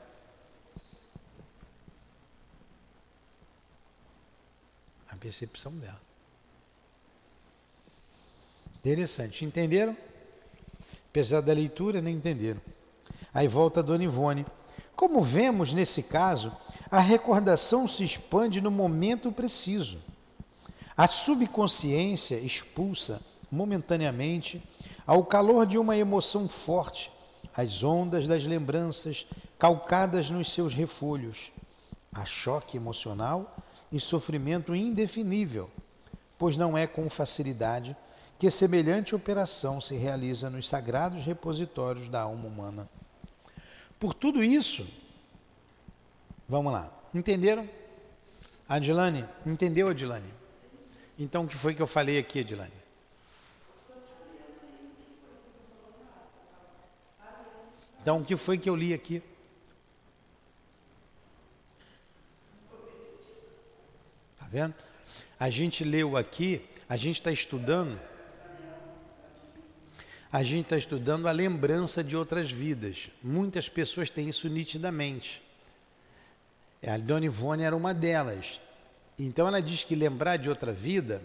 [5.11, 5.99] A percepção dela.
[8.75, 9.47] Interessante.
[9.47, 9.97] Entenderam?
[11.09, 12.61] Apesar da leitura, nem entenderam.
[13.33, 14.45] Aí volta a Dona Ivone.
[14.95, 16.55] Como vemos nesse caso,
[16.91, 20.03] a recordação se expande no momento preciso.
[20.95, 24.63] A subconsciência expulsa momentaneamente,
[25.07, 27.11] ao calor de uma emoção forte,
[27.61, 29.27] as ondas das lembranças
[29.59, 31.53] calcadas nos seus refolhos.
[32.13, 33.57] Há choque emocional
[33.93, 35.71] e sofrimento indefinível,
[36.39, 37.97] pois não é com facilidade
[38.39, 42.89] que semelhante operação se realiza nos sagrados repositórios da alma humana.
[43.99, 44.89] Por tudo isso,
[46.49, 47.69] vamos lá, entenderam?
[48.67, 50.33] Adilane, entendeu, Adilane?
[51.19, 52.80] Então, o que foi que eu falei aqui, Adilane?
[58.03, 59.23] Então, o que foi que eu li aqui?
[64.39, 64.75] Tá vendo?
[65.39, 68.01] A gente leu aqui, a gente está estudando,
[70.33, 73.11] a gente está estudando a lembrança de outras vidas.
[73.23, 75.43] Muitas pessoas têm isso nitidamente.
[76.87, 78.61] A Dona Ivone era uma delas.
[79.19, 81.23] Então ela diz que lembrar de outra vida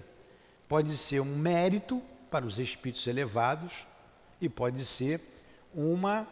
[0.68, 3.72] pode ser um mérito para os espíritos elevados
[4.42, 5.22] e pode ser
[5.74, 6.28] uma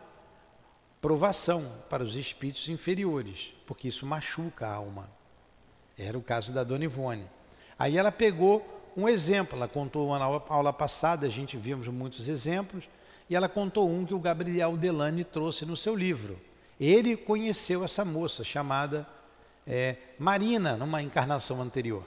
[1.03, 5.09] provação para os espíritos inferiores, porque isso machuca a alma.
[5.97, 7.25] Era o caso da Dona Ivone.
[7.77, 12.89] Aí ela pegou um exemplo, ela contou uma aula passada, a gente vimos muitos exemplos,
[13.29, 16.39] e ela contou um que o Gabriel Delane trouxe no seu livro.
[16.79, 19.05] Ele conheceu essa moça chamada
[19.67, 22.05] é, Marina, numa encarnação anterior.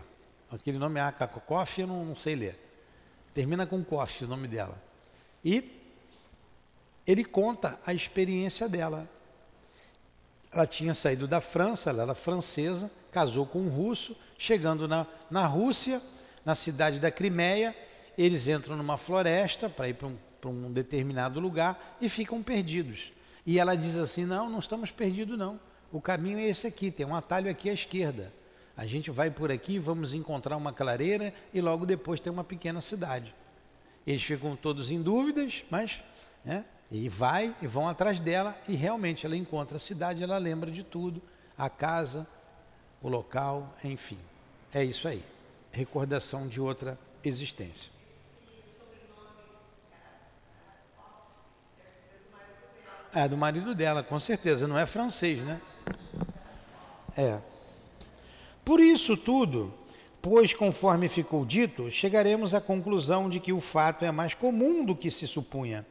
[0.51, 2.59] Aquele nome é Akakoff, eu não, não sei ler.
[3.35, 4.83] Termina com Koff o nome dela.
[5.45, 5.76] E
[7.07, 9.09] ele conta a experiência dela.
[10.53, 15.47] Ela tinha saído da França, ela era francesa, casou com um russo, chegando na, na
[15.47, 16.01] Rússia,
[16.45, 17.77] na cidade da Crimeia,
[18.17, 20.17] eles entram numa floresta para ir para um,
[20.49, 23.13] um determinado lugar e ficam perdidos.
[23.45, 25.61] E ela diz assim: Não, não estamos perdidos, não.
[25.93, 28.33] O caminho é esse aqui, tem um atalho aqui à esquerda.
[28.77, 32.81] A gente vai por aqui, vamos encontrar uma clareira e logo depois tem uma pequena
[32.81, 33.35] cidade.
[34.07, 36.03] Eles ficam todos em dúvidas, mas
[36.45, 40.71] né, e vai e vão atrás dela e realmente ela encontra a cidade, ela lembra
[40.71, 41.21] de tudo,
[41.57, 42.27] a casa,
[43.03, 44.19] o local, enfim.
[44.73, 45.23] É isso aí.
[45.73, 47.91] Recordação de outra existência.
[53.13, 55.61] É, do marido dela, com certeza, não é francês, né?
[57.17, 57.41] É.
[58.63, 59.73] Por isso tudo,
[60.21, 64.95] pois conforme ficou dito, chegaremos à conclusão de que o fato é mais comum do
[64.95, 65.87] que se supunha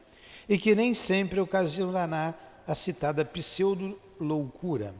[0.48, 2.34] e que nem sempre ocasionará
[2.66, 4.94] a citada pseudo-loucura,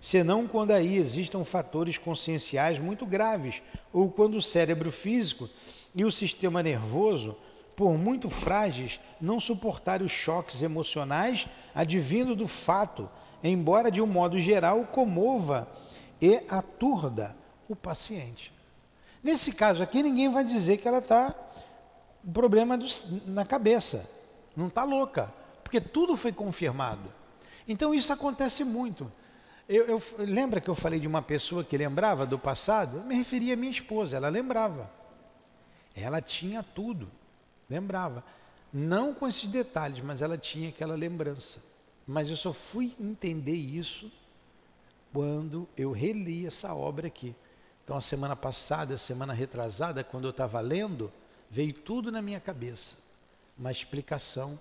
[0.00, 5.48] senão quando aí existam fatores conscienciais muito graves ou quando o cérebro físico
[5.94, 7.36] e o sistema nervoso
[7.76, 13.10] por muito frágeis, não suportar os choques emocionais advindo do fato,
[13.42, 15.68] embora de um modo geral comova
[16.20, 17.36] e aturda
[17.68, 18.52] o paciente.
[19.22, 21.34] Nesse caso aqui, ninguém vai dizer que ela está
[22.32, 22.86] problema do,
[23.26, 24.08] na cabeça,
[24.56, 27.12] não está louca, porque tudo foi confirmado.
[27.66, 29.10] Então isso acontece muito.
[29.68, 32.98] Eu, eu, lembra que eu falei de uma pessoa que lembrava do passado?
[32.98, 34.90] Eu me referia à minha esposa, ela lembrava.
[35.94, 37.10] Ela tinha tudo.
[37.68, 38.22] Lembrava.
[38.72, 41.62] Não com esses detalhes, mas ela tinha aquela lembrança.
[42.06, 44.12] Mas eu só fui entender isso
[45.12, 47.34] quando eu reli essa obra aqui.
[47.84, 51.12] Então, a semana passada, a semana retrasada, quando eu estava lendo,
[51.50, 52.98] veio tudo na minha cabeça.
[53.58, 54.58] Uma explicação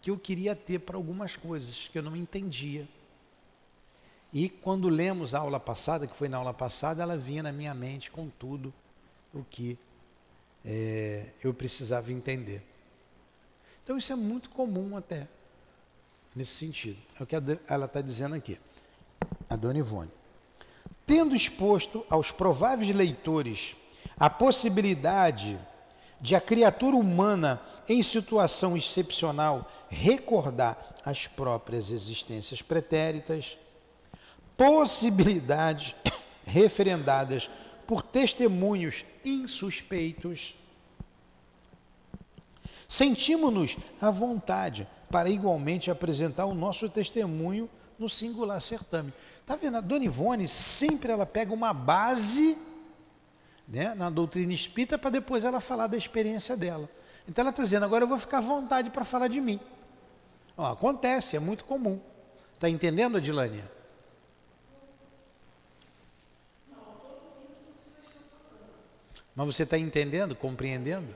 [0.00, 2.88] que eu queria ter para algumas coisas que eu não entendia.
[4.32, 7.72] E quando lemos a aula passada, que foi na aula passada, ela vinha na minha
[7.74, 8.72] mente com tudo
[9.32, 9.78] o que
[10.64, 12.62] é, eu precisava entender.
[13.82, 15.28] Então isso é muito comum até,
[16.34, 16.98] nesse sentido.
[17.18, 17.36] É o que
[17.68, 18.58] ela está dizendo aqui,
[19.48, 20.10] a Dona Ivone.
[21.06, 23.76] Tendo exposto aos prováveis leitores
[24.16, 25.58] a possibilidade
[26.22, 33.58] de a criatura humana em situação excepcional recordar as próprias existências pretéritas,
[34.56, 35.96] possibilidades
[36.46, 37.50] referendadas
[37.88, 40.54] por testemunhos insuspeitos.
[42.88, 49.12] Sentimos-nos à vontade para igualmente apresentar o nosso testemunho no singular certame.
[49.40, 49.76] Está vendo?
[49.76, 52.56] A Dona Ivone sempre ela pega uma base
[53.72, 56.86] né, na doutrina espírita para depois ela falar da experiência dela.
[57.26, 59.58] Então ela está dizendo, agora eu vou ficar à vontade para falar de mim.
[60.58, 61.98] Ó, acontece, é muito comum.
[62.54, 63.64] Está entendendo, Adilânia?
[69.34, 71.14] Mas você está entendendo, compreendendo?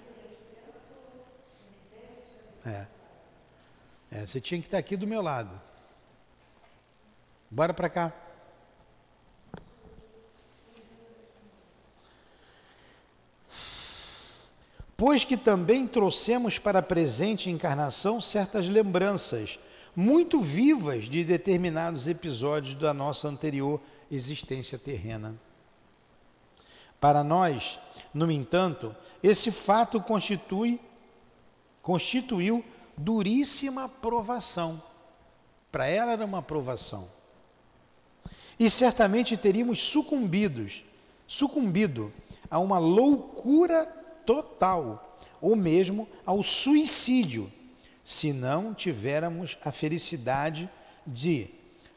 [2.64, 2.87] É.
[4.11, 4.27] é.
[4.27, 5.61] Você tinha que estar aqui do meu lado.
[7.51, 8.12] Bora para cá.
[15.07, 19.57] Pois que também trouxemos para a presente encarnação certas lembranças
[19.95, 23.81] muito vivas de determinados episódios da nossa anterior
[24.11, 25.37] existência terrena.
[27.01, 27.79] Para nós,
[28.13, 30.81] no entanto, esse fato constitui,
[31.81, 32.65] constituiu
[32.97, 34.83] duríssima provação.
[35.71, 37.09] Para ela era uma provação.
[38.59, 40.83] E certamente teríamos sucumbidos,
[41.29, 42.13] sucumbido
[42.51, 47.51] a uma loucura total, ou mesmo ao suicídio,
[48.05, 50.68] se não tivéssemos a felicidade
[51.07, 51.49] de,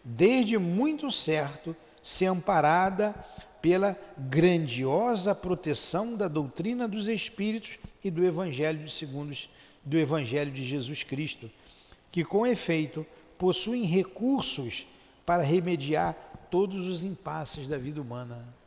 [0.03, 3.13] desde muito certo, ser amparada
[3.61, 9.49] pela grandiosa proteção da doutrina dos espíritos e do evangelho de segundos
[9.83, 11.49] do evangelho de Jesus Cristo,
[12.11, 13.05] que com efeito
[13.37, 14.85] possuem recursos
[15.25, 16.15] para remediar
[16.49, 18.58] todos os impasses da vida humana.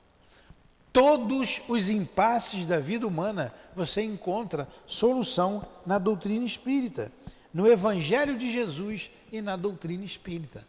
[0.92, 7.10] Todos os impasses da vida humana você encontra solução na doutrina espírita,
[7.52, 10.66] no Evangelho de Jesus e na doutrina espírita.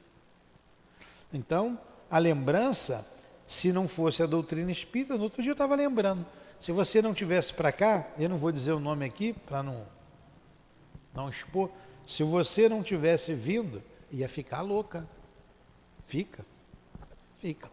[1.33, 1.77] Então,
[2.09, 3.05] a lembrança,
[3.45, 6.25] se não fosse a doutrina espírita, no outro dia eu estava lembrando.
[6.59, 9.85] Se você não tivesse para cá, eu não vou dizer o nome aqui para não,
[11.13, 11.69] não expor.
[12.07, 15.05] Se você não tivesse vindo, ia ficar louca.
[16.05, 16.45] Fica,
[17.39, 17.72] fica.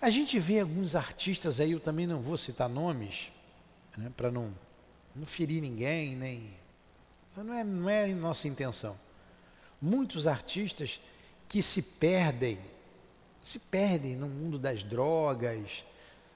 [0.00, 3.32] A gente vê alguns artistas aí, eu também não vou citar nomes,
[3.96, 4.54] né, para não,
[5.14, 6.50] não ferir ninguém, nem.
[7.36, 8.96] Não é, não é nossa intenção.
[9.80, 11.00] Muitos artistas
[11.48, 12.58] que se perdem,
[13.42, 15.84] se perdem no mundo das drogas,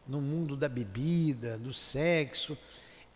[0.06, 2.56] no mundo da bebida, do sexo.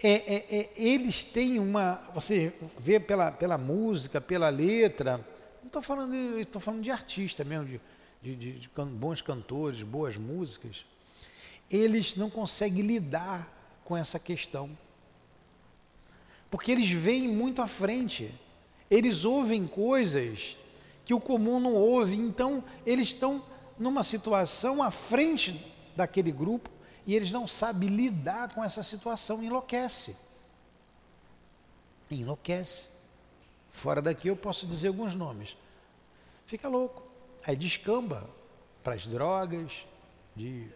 [0.02, 1.96] É, é, é, eles têm uma.
[2.14, 5.18] Você vê pela, pela música, pela letra.
[5.60, 7.80] Não estou falando, estou falando de artista mesmo, de,
[8.24, 10.86] de, de, de bons cantores, boas músicas,
[11.70, 13.52] eles não conseguem lidar
[13.84, 14.70] com essa questão.
[16.50, 18.34] Porque eles veem muito à frente.
[18.90, 20.56] Eles ouvem coisas
[21.04, 23.44] que o comum não ouve, então eles estão
[23.78, 25.62] numa situação à frente
[25.94, 26.70] daquele grupo
[27.06, 30.16] e eles não sabem lidar com essa situação, enlouquece.
[32.10, 32.88] Enlouquece.
[33.70, 35.58] Fora daqui eu posso dizer alguns nomes.
[36.46, 37.13] Fica louco.
[37.46, 38.28] Aí descamba
[38.82, 39.86] para as drogas,
[40.34, 40.68] de...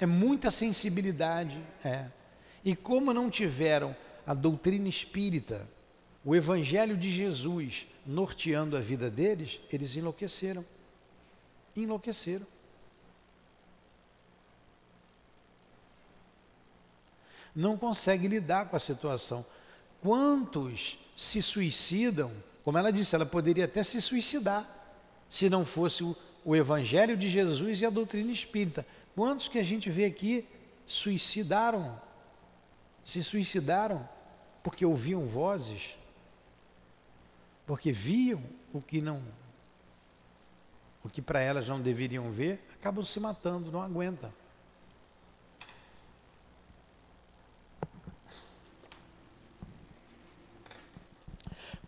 [0.00, 2.06] é muita sensibilidade, é.
[2.64, 3.96] E como não tiveram
[4.26, 5.66] a doutrina espírita,
[6.24, 10.64] o evangelho de Jesus norteando a vida deles, eles enlouqueceram.
[11.74, 12.46] Enlouqueceram.
[17.54, 19.46] Não consegue lidar com a situação.
[20.02, 22.32] Quantos se suicidam
[22.66, 24.66] como ela disse, ela poderia até se suicidar
[25.28, 28.84] se não fosse o, o Evangelho de Jesus e a doutrina espírita.
[29.14, 30.44] Quantos que a gente vê aqui
[30.84, 31.96] suicidaram?
[33.04, 34.08] Se suicidaram
[34.64, 35.96] porque ouviam vozes,
[37.68, 38.42] porque viam
[38.72, 39.22] o que não,
[41.04, 44.32] o que para elas não deveriam ver, acabam se matando, não aguentam.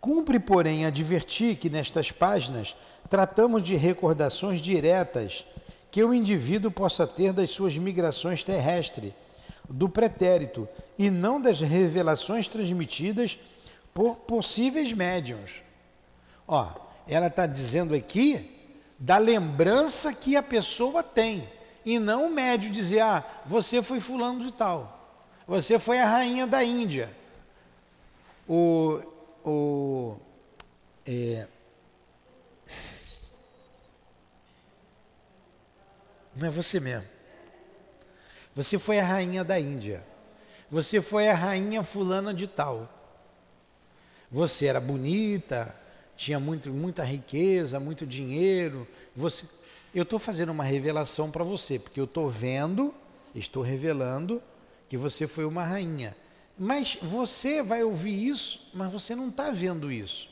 [0.01, 2.77] Cumpre, porém, advertir que nestas páginas
[3.11, 5.45] tratamos de recordações diretas
[5.91, 9.13] que o indivíduo possa ter das suas migrações terrestres,
[9.69, 10.69] do pretérito,
[10.99, 13.39] e não das revelações transmitidas
[13.93, 15.63] por possíveis médiums.
[16.47, 16.71] Ó,
[17.07, 18.55] ela está dizendo aqui
[18.99, 21.49] da lembrança que a pessoa tem,
[21.85, 26.47] e não o médium dizer, ah, você foi fulano de tal, você foi a rainha
[26.47, 27.11] da Índia.
[28.49, 29.01] O,
[29.49, 30.21] o,
[31.07, 31.49] é,
[36.37, 37.09] não é você mesmo.
[38.55, 40.05] Você foi a rainha da Índia.
[40.71, 42.89] Você foi a rainha fulana de tal.
[44.31, 45.75] Você era bonita,
[46.17, 48.87] tinha muito, muita riqueza, muito dinheiro.
[49.15, 49.47] Você,
[49.95, 52.95] eu estou fazendo uma revelação para você, porque eu estou vendo,
[53.35, 54.43] estou revelando
[54.89, 56.15] que você foi uma rainha.
[56.59, 60.29] Mas você vai ouvir isso, mas você não está vendo isso.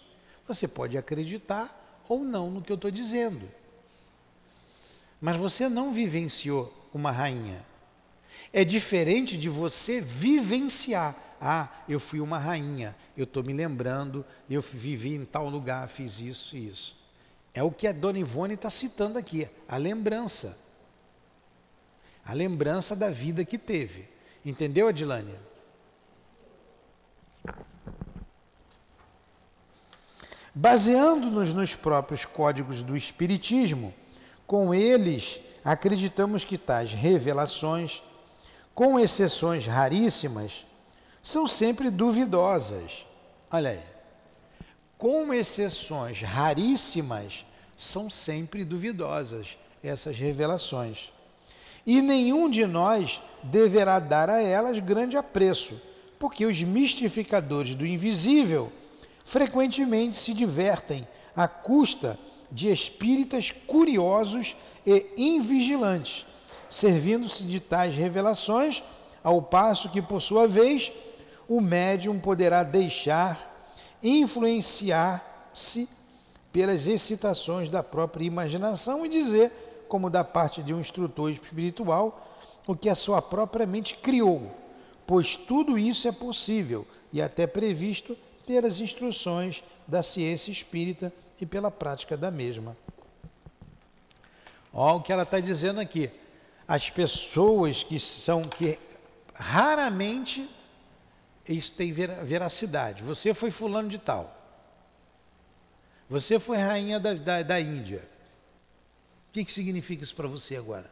[0.49, 3.49] Você pode acreditar ou não no que eu estou dizendo.
[5.21, 7.65] Mas você não vivenciou uma rainha.
[8.53, 11.15] É diferente de você vivenciar.
[11.41, 16.19] Ah, eu fui uma rainha, eu estou me lembrando, eu vivi em tal lugar, fiz
[16.19, 16.97] isso e isso.
[17.53, 20.59] É o que a Dona Ivone está citando aqui, a lembrança.
[22.25, 24.09] A lembrança da vida que teve.
[24.45, 25.39] Entendeu, Adilânia?
[30.59, 33.93] Baseando-nos nos próprios códigos do Espiritismo,
[34.47, 38.03] com eles acreditamos que tais revelações,
[38.75, 40.65] com exceções raríssimas,
[41.23, 43.05] são sempre duvidosas.
[43.51, 43.81] Olha aí.
[44.97, 47.45] Com exceções raríssimas,
[47.77, 51.13] são sempre duvidosas essas revelações.
[51.85, 55.79] E nenhum de nós deverá dar a elas grande apreço,
[56.19, 58.73] porque os mistificadores do invisível
[59.27, 62.17] frequentemente se divertem à custa
[62.51, 64.55] de espíritas curiosos
[64.87, 66.25] e invigilantes,
[66.71, 68.85] servindo-se de tais revelações,
[69.25, 70.93] ao passo que, por sua vez,
[71.49, 73.69] o médium poderá deixar
[74.01, 75.89] influenciar-se
[76.53, 79.51] pelas excitações da própria imaginação e dizer
[79.89, 84.55] como da parte de um instrutor espiritual, o que a sua própria mente criou,
[85.05, 88.17] pois tudo isso é possível e até previsto
[88.47, 92.77] pelas instruções da ciência espírita e pela prática da mesma.
[94.73, 96.11] Olha o que ela está dizendo aqui.
[96.67, 98.79] As pessoas que são que
[99.35, 100.49] raramente
[101.49, 103.03] isso tem veracidade.
[103.03, 104.35] Você foi fulano de tal.
[106.09, 108.09] Você foi rainha da, da, da Índia.
[109.29, 110.91] O que, que significa isso para você agora?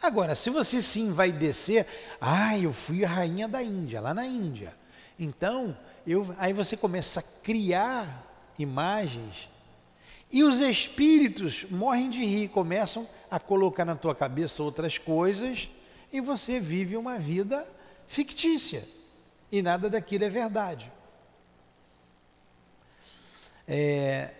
[0.00, 1.86] Agora, se você sim vai descer,
[2.20, 4.74] ah, eu fui a rainha da Índia, lá na Índia.
[5.18, 8.24] Então, eu, aí você começa a criar
[8.58, 9.50] imagens
[10.30, 15.70] e os espíritos morrem de rir, começam a colocar na tua cabeça outras coisas
[16.12, 17.66] e você vive uma vida
[18.06, 18.84] fictícia
[19.50, 20.92] e nada daquilo é verdade.
[23.66, 24.34] É,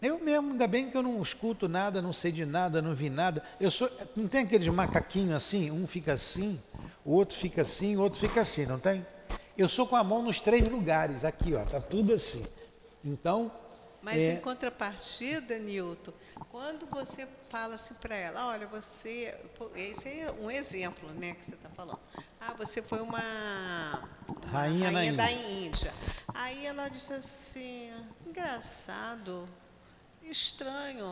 [0.00, 3.08] eu mesmo, ainda bem que eu não escuto nada, não sei de nada, não vi
[3.08, 3.42] nada.
[3.60, 6.60] Eu sou, não tem aqueles macaquinhos assim, um fica assim,
[7.04, 9.06] o outro fica assim, o outro fica assim, não tem?
[9.56, 12.44] Eu sou com a mão nos três lugares, aqui, ó, tá tudo assim.
[13.04, 13.50] Então,
[14.02, 14.32] mas é...
[14.32, 16.12] em contrapartida, Nilton,
[16.50, 19.32] quando você fala assim para ela, olha, você.
[19.76, 22.00] Esse é um exemplo né, que você está falando.
[22.40, 23.20] Ah, você foi uma,
[24.28, 25.94] uma rainha, rainha da Índia.
[26.34, 27.92] Aí ela disse assim,
[28.26, 29.48] engraçado,
[30.24, 31.06] estranho.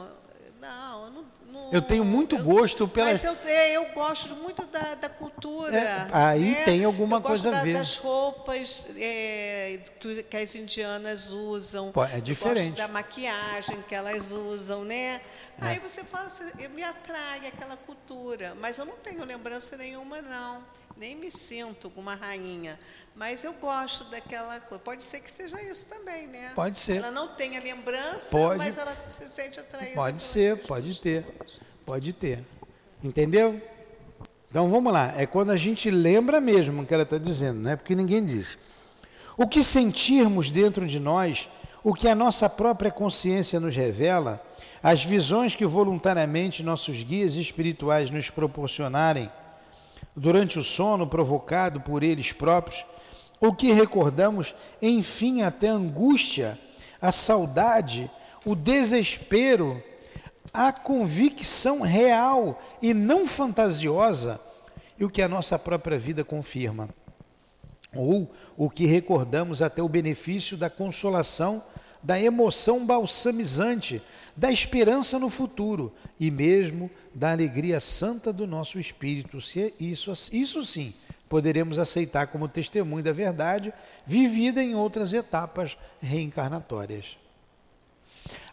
[0.61, 3.11] Não, eu não, não, Eu tenho muito eu, gosto pela.
[3.11, 5.77] Mas eu, eu gosto muito da, da cultura.
[5.77, 6.65] É, aí né?
[6.65, 7.75] tem alguma eu coisa da, a ver.
[7.75, 11.93] das roupas é, que, que, as indianas usam.
[11.93, 12.71] Pô, é diferente.
[12.71, 15.15] gosto da maquiagem que elas usam, né?
[15.17, 15.21] É.
[15.63, 16.45] Aí você fala assim,
[16.75, 18.55] me atrai aquela cultura.
[18.61, 22.79] Mas eu não tenho lembrança nenhuma, não nem me sinto como uma rainha,
[23.17, 24.85] mas eu gosto daquela coisa.
[24.85, 26.53] Pode ser que seja isso também, né?
[26.55, 26.99] Pode ser.
[26.99, 29.95] Ela não tem a lembrança, pode, mas ela se sente atraída.
[29.95, 31.25] Pode ser, pode ter.
[31.87, 32.45] Pode ter.
[33.03, 33.59] Entendeu?
[34.51, 35.15] Então vamos lá.
[35.17, 38.23] É quando a gente lembra mesmo o que ela está dizendo, não é porque ninguém
[38.23, 38.59] diz.
[39.39, 41.49] O que sentirmos dentro de nós,
[41.83, 44.45] o que a nossa própria consciência nos revela,
[44.83, 49.31] as visões que voluntariamente nossos guias espirituais nos proporcionarem
[50.15, 52.85] durante o sono provocado por eles próprios,
[53.41, 56.59] o que recordamos, enfim, até a angústia,
[57.01, 58.11] a saudade,
[58.45, 59.83] o desespero,
[60.53, 64.41] a convicção real e não fantasiosa,
[64.99, 66.89] e o que a nossa própria vida confirma.
[67.95, 71.63] Ou o que recordamos até o benefício da consolação,
[72.03, 74.03] da emoção balsamizante,
[74.37, 79.41] da esperança no futuro e mesmo da alegria santa do nosso espírito.
[79.41, 80.95] Se isso, isso sim
[81.29, 83.73] poderemos aceitar como testemunho da verdade
[84.05, 87.17] vivida em outras etapas reencarnatórias.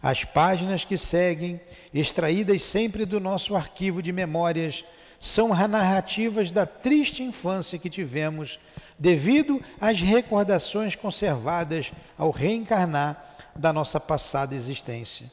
[0.01, 1.59] As páginas que seguem,
[1.93, 4.85] extraídas sempre do nosso arquivo de memórias,
[5.19, 8.59] são narrativas da triste infância que tivemos
[8.99, 15.31] devido às recordações conservadas ao reencarnar da nossa passada existência.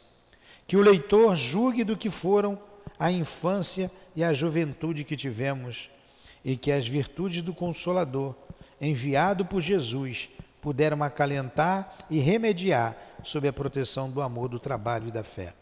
[0.66, 2.58] Que o leitor julgue do que foram
[2.98, 5.90] a infância e a juventude que tivemos,
[6.44, 8.34] e que as virtudes do Consolador,
[8.80, 10.28] enviado por Jesus,
[10.60, 15.54] puderam acalentar e remediar sob a proteção do amor, do trabalho e da fé.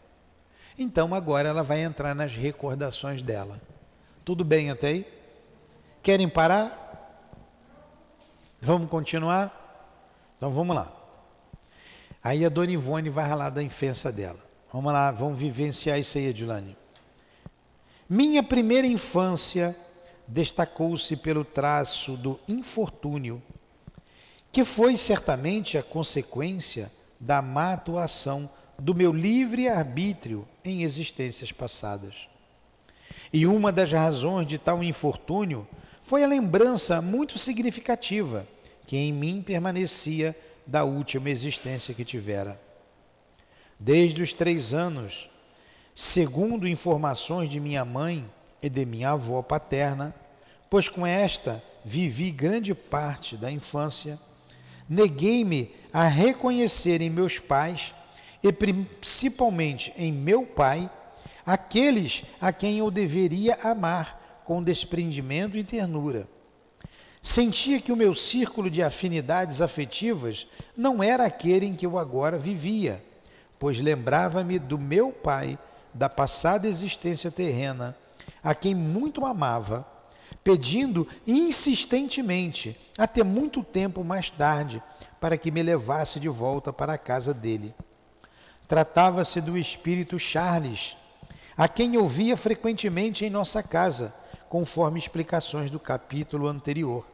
[0.77, 3.61] Então agora ela vai entrar nas recordações dela.
[4.25, 5.07] Tudo bem até aí?
[6.01, 6.79] Querem parar?
[8.61, 9.63] Vamos continuar?
[10.37, 10.91] Então vamos lá.
[12.23, 14.39] Aí a dona Ivone vai ralar da infância dela.
[14.73, 16.75] Vamos lá, vamos vivenciar isso aí, Edilane.
[18.09, 19.77] Minha primeira infância
[20.27, 23.39] destacou-se pelo traço do infortúnio,
[24.51, 28.49] que foi certamente a consequência da má atuação
[28.79, 32.27] do meu livre arbítrio em existências passadas.
[33.31, 35.67] E uma das razões de tal infortúnio
[36.01, 38.47] foi a lembrança muito significativa
[38.87, 42.62] que em mim permanecia da última existência que tivera.
[43.79, 45.29] Desde os três anos,
[45.95, 48.29] segundo informações de minha mãe
[48.61, 50.13] e de minha avó paterna,
[50.69, 54.19] pois com esta vivi grande parte da infância,
[54.87, 57.93] neguei-me a reconhecer em meus pais
[58.41, 60.89] e principalmente em meu pai
[61.45, 66.27] aqueles a quem eu deveria amar com desprendimento e ternura.
[67.21, 70.45] Sentia que o meu círculo de afinidades afetivas
[70.75, 73.01] não era aquele em que eu agora vivia
[73.63, 75.57] pois lembrava-me do meu pai,
[75.93, 77.95] da passada existência terrena,
[78.43, 79.87] a quem muito amava,
[80.43, 84.83] pedindo insistentemente, até muito tempo mais tarde,
[85.17, 87.73] para que me levasse de volta para a casa dele.
[88.67, 90.97] Tratava-se do espírito Charles,
[91.55, 94.13] a quem eu via frequentemente em nossa casa,
[94.49, 97.07] conforme explicações do capítulo anterior.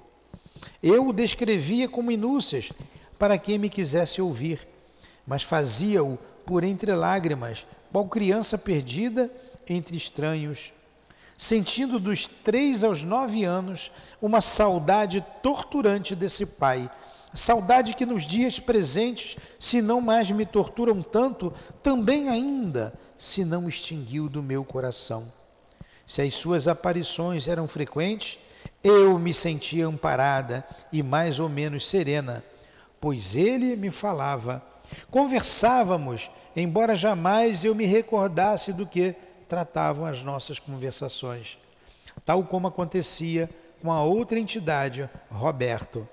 [0.82, 2.72] Eu o descrevia com minúcias
[3.20, 4.68] para quem me quisesse ouvir,
[5.28, 9.32] mas fazia-o por entre lágrimas, qual criança perdida
[9.68, 10.74] entre estranhos,
[11.38, 16.90] sentindo dos três aos nove anos uma saudade torturante desse pai,
[17.34, 23.70] saudade que nos dias presentes, se não mais me torturam tanto, também ainda se não
[23.70, 25.32] extinguiu do meu coração.
[26.06, 28.40] Se as suas aparições eram frequentes,
[28.84, 32.44] eu me sentia amparada e mais ou menos serena,
[33.00, 34.64] pois ele me falava.
[35.10, 39.16] Conversávamos, embora jamais eu me recordasse do que
[39.48, 41.58] tratavam as nossas conversações,
[42.24, 43.50] tal como acontecia
[43.82, 46.08] com a outra entidade, Roberto.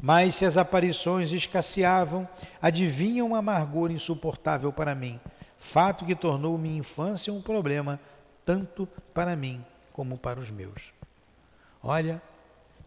[0.00, 2.28] Mas se as aparições escasseavam,
[2.60, 5.20] adivinha uma amargor insuportável para mim,
[5.58, 8.00] fato que tornou minha infância um problema
[8.44, 10.92] tanto para mim como para os meus.
[11.82, 12.20] Olha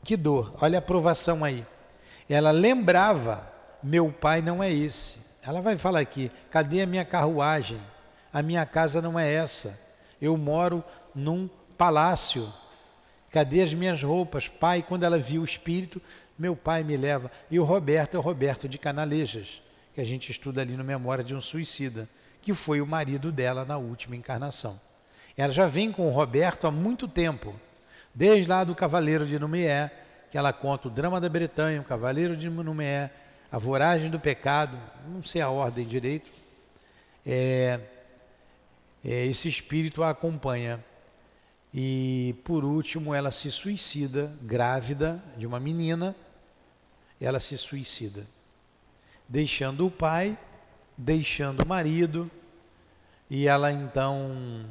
[0.03, 1.66] que dor, olha a provação aí.
[2.30, 3.49] Ela lembrava,
[3.86, 5.19] meu pai não é esse.
[5.43, 7.79] Ela vai falar aqui, cadê a minha carruagem?
[8.33, 9.79] A minha casa não é essa.
[10.19, 10.83] Eu moro
[11.13, 12.51] num palácio.
[13.29, 14.47] Cadê as minhas roupas?
[14.47, 16.01] Pai, quando ela viu o espírito,
[16.38, 17.29] meu pai me leva.
[17.51, 19.61] E o Roberto é o Roberto de Canalejas,
[19.93, 22.09] que a gente estuda ali no Memória de um Suicida,
[22.41, 24.79] que foi o marido dela na última encarnação.
[25.38, 27.53] Ela já vem com o Roberto há muito tempo,
[28.13, 29.91] desde lá do Cavaleiro de Numié,
[30.31, 33.11] que ela conta o drama da Bretanha, o Cavaleiro de Numié,
[33.55, 34.77] a voragem do pecado,
[35.07, 36.29] não sei a ordem direito.
[37.25, 37.79] É,
[39.01, 40.83] é, esse espírito a acompanha.
[41.73, 46.13] E por último, ela se suicida, grávida de uma menina,
[47.17, 48.27] ela se suicida,
[49.25, 50.37] deixando o pai,
[50.97, 52.29] deixando o marido,
[53.29, 54.69] e ela então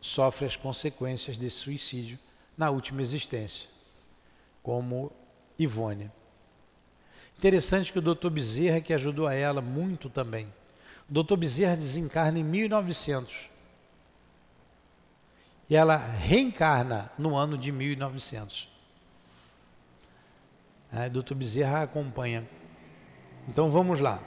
[0.00, 2.16] sofre as consequências desse suicídio
[2.56, 3.68] na última existência,
[4.62, 5.10] como
[5.58, 6.12] Ivone.
[7.38, 10.46] Interessante que o doutor Bezerra, que ajudou a ela muito também,
[11.08, 13.54] o doutor Bezerra desencarna em 1900
[15.68, 18.68] e ela reencarna no ano de 1900.
[20.92, 22.48] É, doutor Bezerra acompanha.
[23.48, 24.22] Então vamos lá.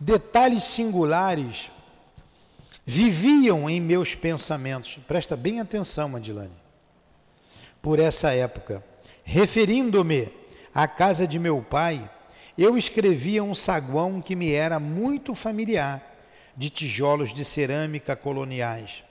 [0.00, 1.70] Detalhes singulares
[2.84, 4.98] viviam em meus pensamentos.
[5.06, 6.56] Presta bem atenção, Madilane.
[7.82, 8.82] Por essa época,
[9.30, 10.32] referindo-me
[10.74, 12.10] à casa de meu pai,
[12.56, 16.02] eu escrevia um saguão que me era muito familiar,
[16.56, 19.04] de tijolos de cerâmica coloniais,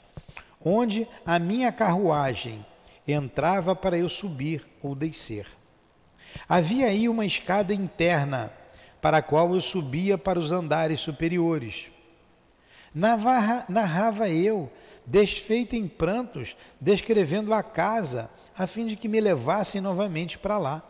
[0.59, 2.65] onde a minha carruagem
[3.07, 5.45] entrava para eu subir ou descer.
[6.49, 8.51] Havia aí uma escada interna
[8.99, 11.91] para a qual eu subia para os andares superiores.
[12.91, 14.71] Narrava eu,
[15.05, 20.83] desfeito em prantos, descrevendo a casa, a fim de que me levassem novamente para lá.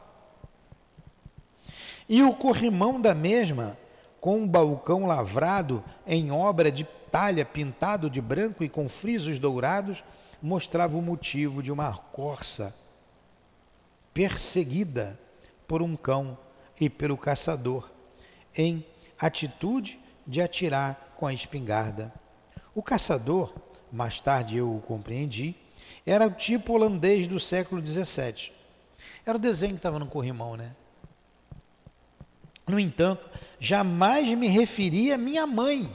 [2.07, 3.77] E o corrimão da mesma,
[4.21, 10.03] com um balcão lavrado em obra de talha pintado de branco e com frisos dourados,
[10.41, 12.73] mostrava o motivo de uma corça
[14.13, 15.19] perseguida
[15.67, 16.37] por um cão
[16.79, 17.91] e pelo caçador,
[18.55, 18.85] em
[19.19, 22.13] atitude de atirar com a espingarda.
[22.73, 23.53] O caçador,
[23.91, 25.55] mais tarde eu o compreendi,
[26.07, 28.51] era o tipo holandês do século XVII.
[29.25, 30.71] Era o desenho que estava no corrimão, né?
[32.65, 33.29] No entanto,
[33.59, 35.89] jamais me referi à minha mãe.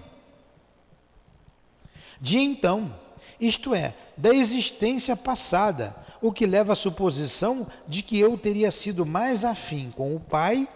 [2.21, 2.95] De então,
[3.41, 9.07] isto é, da existência passada, o que leva à suposição de que eu teria sido
[9.07, 10.69] mais afim com o pai,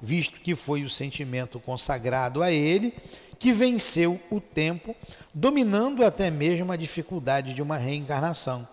[0.00, 2.94] visto que foi o sentimento consagrado a ele
[3.38, 4.96] que venceu o tempo,
[5.34, 8.66] dominando até mesmo a dificuldade de uma reencarnação.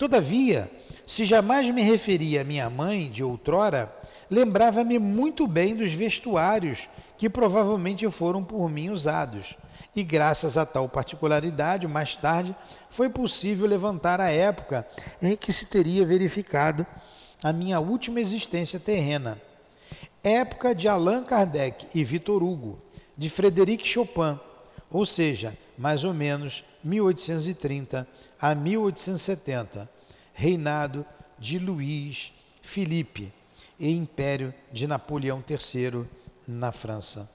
[0.00, 0.70] Todavia,
[1.06, 3.94] se jamais me referia à minha mãe de outrora,
[4.30, 6.88] lembrava-me muito bem dos vestuários
[7.18, 9.58] que provavelmente foram por mim usados.
[9.94, 12.56] E graças a tal particularidade, mais tarde,
[12.88, 14.88] foi possível levantar a época
[15.20, 16.86] em que se teria verificado
[17.42, 19.38] a minha última existência terrena
[20.24, 22.78] época de Allan Kardec e Victor Hugo,
[23.18, 24.40] de Frederic Chopin,
[24.90, 28.06] ou seja, mais ou menos 1830
[28.38, 29.88] a 1870,
[30.34, 31.06] reinado
[31.38, 33.32] de Luís Filipe
[33.78, 36.06] e império de Napoleão III
[36.46, 37.30] na França.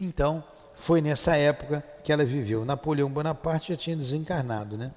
[0.00, 0.42] Então,
[0.74, 2.64] foi nessa época que ela viveu.
[2.64, 4.90] Napoleão Bonaparte já tinha desencarnado, né?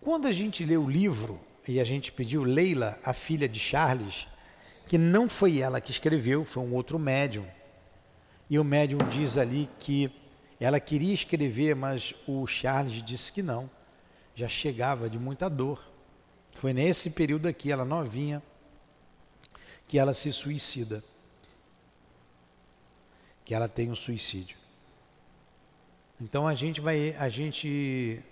[0.00, 4.26] quando a gente lê o livro e a gente pediu Leila, a filha de Charles,
[4.88, 7.46] que não foi ela que escreveu, foi um outro médium.
[8.48, 10.10] E o médium diz ali que
[10.58, 13.70] ela queria escrever, mas o Charles disse que não.
[14.34, 15.80] Já chegava de muita dor.
[16.54, 18.42] Foi nesse período aqui, ela novinha,
[19.86, 21.04] que ela se suicida.
[23.44, 24.56] Que ela tem um suicídio.
[26.20, 28.22] Então a gente vai, a gente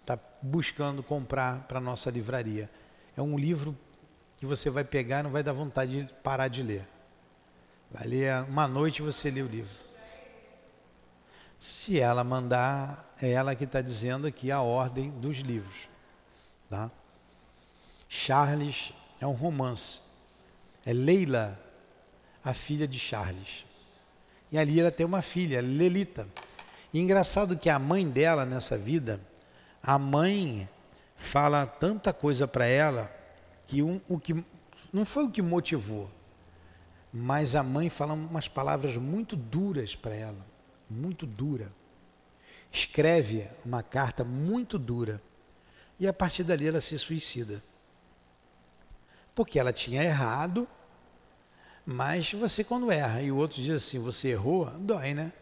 [0.00, 2.70] está buscando comprar para nossa livraria.
[3.16, 3.76] É um livro
[4.42, 6.84] que você vai pegar não vai dar vontade de parar de ler.
[7.92, 9.70] Vai ler uma noite você lê o livro.
[11.60, 15.88] Se ela mandar, é ela que está dizendo aqui a ordem dos livros.
[16.68, 16.90] Tá?
[18.08, 20.00] Charles é um romance.
[20.84, 21.56] É Leila,
[22.44, 23.64] a filha de Charles.
[24.50, 26.26] E ali ela tem uma filha, Lelita.
[26.92, 29.20] E engraçado que a mãe dela nessa vida,
[29.80, 30.68] a mãe
[31.16, 33.21] fala tanta coisa para ela
[33.66, 34.44] que um, o que
[34.92, 36.10] não foi o que motivou,
[37.12, 40.46] mas a mãe fala umas palavras muito duras para ela,
[40.88, 41.72] muito dura.
[42.70, 45.20] Escreve uma carta muito dura.
[46.00, 47.62] E a partir dali ela se suicida.
[49.34, 50.66] Porque ela tinha errado,
[51.84, 55.32] mas você quando erra e o outro diz assim, você errou, dói, né?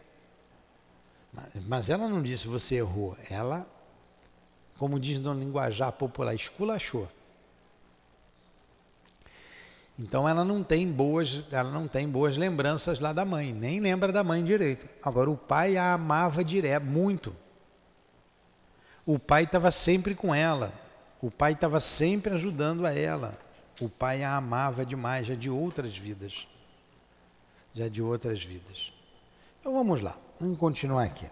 [1.65, 3.65] Mas ela não disse você errou, ela,
[4.77, 7.09] como diz no linguajar popular, esculachou.
[10.01, 14.11] Então ela não tem boas, ela não tem boas lembranças lá da mãe, nem lembra
[14.11, 14.89] da mãe direito.
[15.03, 17.35] Agora o pai a amava direto, muito.
[19.05, 20.73] O pai estava sempre com ela.
[21.21, 23.37] O pai estava sempre ajudando a ela.
[23.79, 26.47] O pai a amava demais, já de outras vidas.
[27.71, 28.91] Já de outras vidas.
[29.59, 31.27] Então vamos lá, vamos continuar aqui.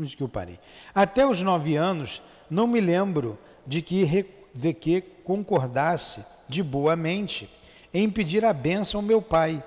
[0.00, 0.58] Onde que eu parei?
[0.92, 7.50] Até os nove anos, não me lembro de que, de que concordasse de boa mente
[7.92, 9.62] em pedir a bênção ao meu pai,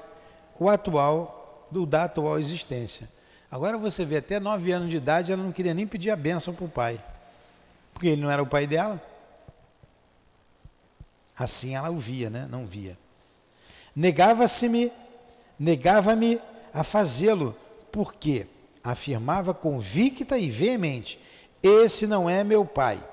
[0.60, 3.10] o atual, do da atual existência.
[3.50, 6.54] Agora você vê, até nove anos de idade, ela não queria nem pedir a bênção
[6.54, 7.04] para o pai,
[7.94, 9.02] porque ele não era o pai dela.
[11.36, 12.48] Assim ela o via, né?
[12.50, 12.98] Não via.
[13.96, 14.92] Negava-se-me,
[15.58, 16.40] negava-me
[16.74, 17.56] a fazê-lo,
[17.92, 18.46] porque
[18.84, 21.20] afirmava convicta e veemente
[21.62, 23.04] esse não é meu pai.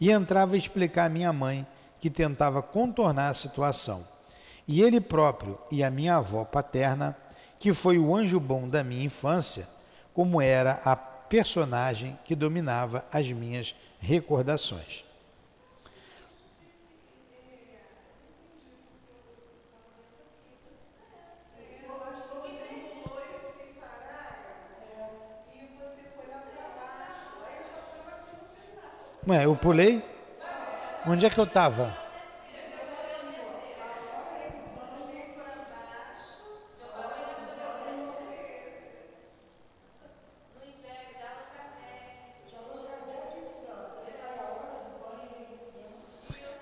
[0.00, 1.66] E entrava a explicar à minha mãe,
[2.00, 4.06] que tentava contornar a situação.
[4.66, 7.16] E ele próprio e a minha avó paterna,
[7.58, 9.68] que foi o anjo bom da minha infância,
[10.12, 15.03] como era a personagem que dominava as minhas recordações.
[29.26, 30.02] Ué, eu pulei?
[31.06, 31.96] Onde é que eu estava?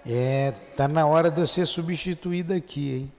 [0.07, 3.13] É, tá na hora de eu ser substituído aqui, hein?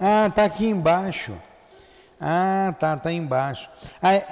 [0.00, 1.32] Ah, tá aqui embaixo.
[2.24, 3.68] Ah, tá, tá embaixo.
[4.00, 4.24] Ah, é,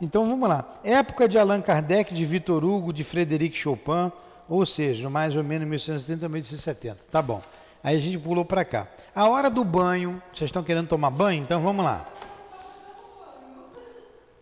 [0.00, 0.64] então vamos lá.
[0.82, 4.10] Época de Allan Kardec, de Vitor Hugo, de Frederic Chopin,
[4.48, 6.98] ou seja, mais ou menos 1870 1870.
[7.08, 7.40] Tá bom.
[7.84, 8.88] Aí a gente pulou para cá.
[9.14, 11.40] A hora do banho, vocês estão querendo tomar banho?
[11.40, 12.04] Então vamos lá.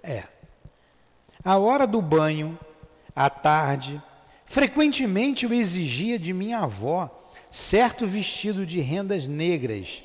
[0.02, 0.24] É.
[1.44, 2.58] A hora do banho,
[3.14, 4.02] à tarde,
[4.46, 7.10] frequentemente eu exigia de minha avó
[7.50, 10.02] certo vestido de rendas negras,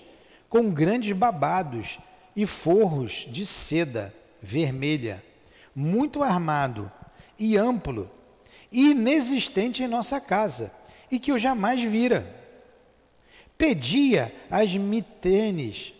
[0.49, 1.97] com grandes babados
[2.35, 5.23] e forros de seda vermelha,
[5.75, 6.91] muito armado
[7.37, 8.09] e amplo,
[8.71, 10.71] inexistente em nossa casa,
[11.11, 12.35] e que eu jamais vira.
[13.57, 15.93] Pedia as mitenes,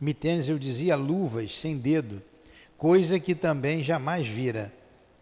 [0.00, 2.22] mitenes eu dizia luvas sem dedo,
[2.76, 4.72] coisa que também jamais vira.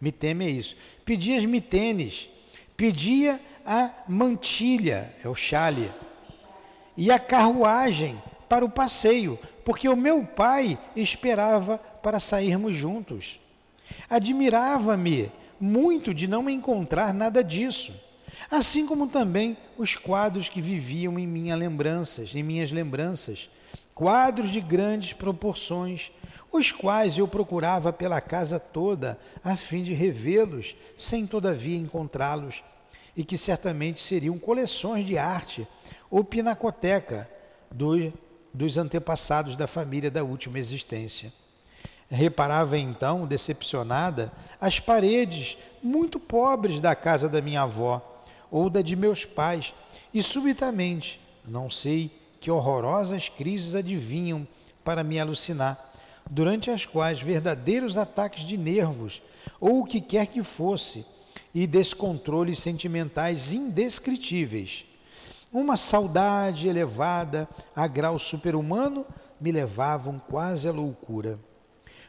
[0.01, 0.75] Miteme é isso.
[1.05, 2.29] Pedia as mitenes,
[2.75, 5.89] pedia a mantilha, é o chale,
[6.97, 13.39] e a carruagem para o passeio, porque o meu pai esperava para sairmos juntos.
[14.09, 17.93] Admirava-me muito de não encontrar nada disso,
[18.51, 23.49] assim como também os quadros que viviam em minhas lembranças, em minhas lembranças,
[23.93, 26.11] quadros de grandes proporções,
[26.51, 32.63] os quais eu procurava pela casa toda, a fim de revê-los, sem todavia encontrá-los,
[33.15, 35.67] e que certamente seriam coleções de arte
[36.09, 37.29] ou pinacoteca
[37.71, 38.11] do
[38.53, 41.33] dos antepassados da família da última existência.
[42.09, 44.31] Reparava então, decepcionada,
[44.61, 48.01] as paredes muito pobres da casa da minha avó
[48.51, 49.73] ou da de meus pais,
[50.13, 54.47] e subitamente, não sei que horrorosas crises adivinham
[54.83, 55.91] para me alucinar,
[56.29, 59.23] durante as quais verdadeiros ataques de nervos,
[59.59, 61.03] ou o que quer que fosse,
[61.53, 64.85] e descontroles sentimentais indescritíveis.
[65.53, 69.05] Uma saudade elevada a grau superhumano
[69.39, 71.39] me levavam quase à loucura.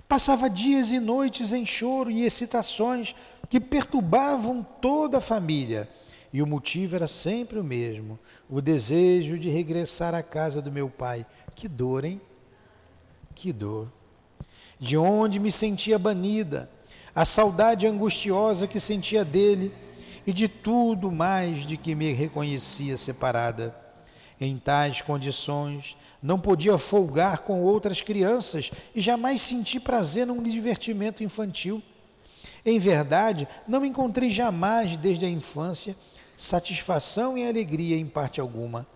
[0.08, 3.14] Passava dias e noites em choro e excitações
[3.50, 5.88] que perturbavam toda a família,
[6.32, 8.18] e o motivo era sempre o mesmo:
[8.48, 11.26] o desejo de regressar à casa do meu pai.
[11.54, 12.20] Que dor, hein?
[13.34, 13.92] Que dor.
[14.78, 16.70] De onde me sentia banida,
[17.14, 19.72] a saudade angustiosa que sentia dele
[20.26, 23.74] e de tudo mais de que me reconhecia separada.
[24.40, 31.22] Em tais condições, não podia folgar com outras crianças e jamais senti prazer num divertimento
[31.22, 31.82] infantil.
[32.64, 35.94] Em verdade, não encontrei jamais, desde a infância,
[36.36, 38.86] satisfação e alegria em parte alguma.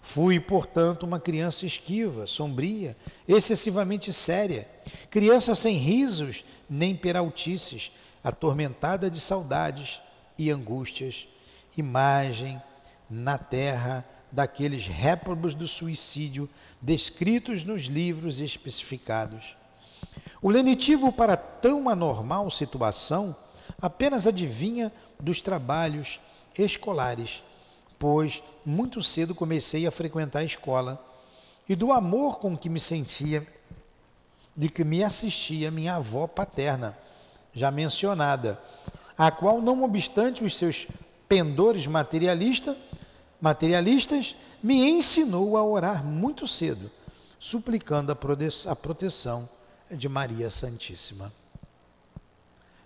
[0.00, 4.68] Fui, portanto, uma criança esquiva, sombria, excessivamente séria,
[5.10, 7.90] criança sem risos nem peraltices,
[8.22, 10.00] atormentada de saudades
[10.38, 11.28] e angústias,
[11.76, 12.62] imagem
[13.10, 16.48] na terra daqueles réprobos do suicídio
[16.80, 19.56] descritos nos livros especificados.
[20.40, 23.34] O lenitivo para tão anormal situação
[23.80, 26.20] apenas adivinha dos trabalhos
[26.56, 27.42] escolares,
[27.98, 31.04] pois muito cedo comecei a frequentar a escola
[31.68, 33.46] e do amor com que me sentia
[34.56, 36.98] de que me assistia minha avó paterna,
[37.54, 38.60] já mencionada,
[39.18, 40.86] a qual, não obstante os seus
[41.28, 42.76] pendores materialista,
[43.40, 46.88] materialistas, me ensinou a orar muito cedo,
[47.38, 49.48] suplicando a proteção
[49.90, 51.32] de Maria Santíssima.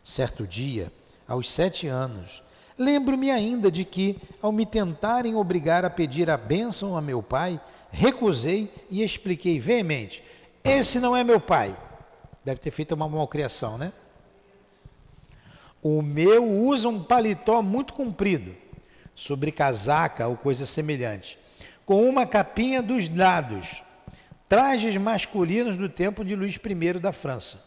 [0.02, 0.90] Certo dia,
[1.28, 2.42] aos sete anos,
[2.78, 7.60] lembro-me ainda de que, ao me tentarem obrigar a pedir a bênção a meu pai,
[7.90, 10.24] recusei e expliquei veemente:
[10.64, 11.76] esse não é meu pai.
[12.44, 13.92] Deve ter feito uma malcriação, né?
[15.82, 18.54] O meu usa um paletó muito comprido,
[19.16, 21.36] sobre casaca ou coisa semelhante,
[21.84, 23.82] com uma capinha dos lados,
[24.48, 27.64] trajes masculinos do tempo de Luís I da França,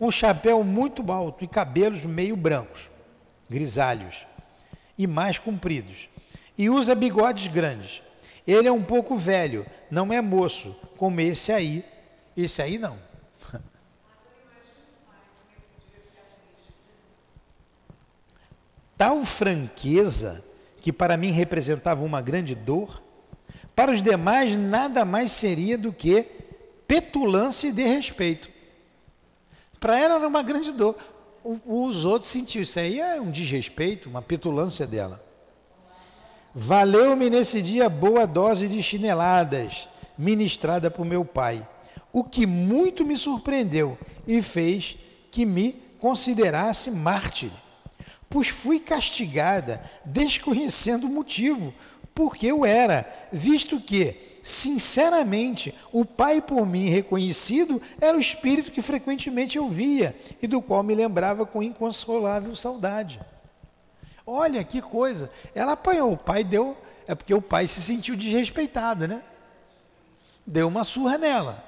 [0.00, 2.88] um chapéu muito alto e cabelos meio brancos,
[3.50, 4.24] grisalhos
[4.96, 6.08] e mais compridos,
[6.56, 8.02] e usa bigodes grandes.
[8.46, 11.84] Ele é um pouco velho, não é moço, como esse aí.
[12.36, 13.07] Esse aí não.
[18.98, 20.44] Tal franqueza,
[20.80, 23.00] que para mim representava uma grande dor,
[23.76, 26.26] para os demais nada mais seria do que
[26.88, 28.50] petulância e desrespeito.
[29.78, 30.96] Para ela era uma grande dor.
[31.64, 35.24] os outros sentiam, isso aí é um desrespeito, uma petulância dela.
[36.52, 39.88] Valeu-me nesse dia boa dose de chineladas,
[40.18, 41.64] ministrada por meu pai,
[42.12, 43.96] o que muito me surpreendeu
[44.26, 44.98] e fez
[45.30, 47.52] que me considerasse mártir
[48.28, 51.72] pois fui castigada, desconhecendo o motivo,
[52.14, 58.82] porque eu era, visto que, sinceramente, o Pai por mim reconhecido era o Espírito que
[58.82, 63.20] frequentemente eu via e do qual me lembrava com inconsolável saudade.
[64.26, 66.76] Olha que coisa, ela apanhou, o pai deu,
[67.06, 69.22] é porque o pai se sentiu desrespeitado, né?
[70.46, 71.64] Deu uma surra nela.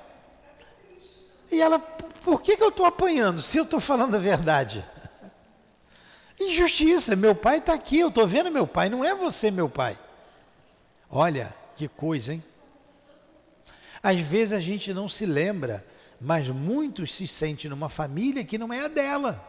[1.50, 4.84] E ela, por que, que eu estou apanhando se eu estou falando a verdade?
[6.40, 9.98] Injustiça, meu pai está aqui, eu estou vendo meu pai, não é você meu pai.
[11.10, 12.42] Olha que coisa, hein?
[14.02, 15.84] Às vezes a gente não se lembra,
[16.18, 19.46] mas muitos se sentem numa família que não é a dela.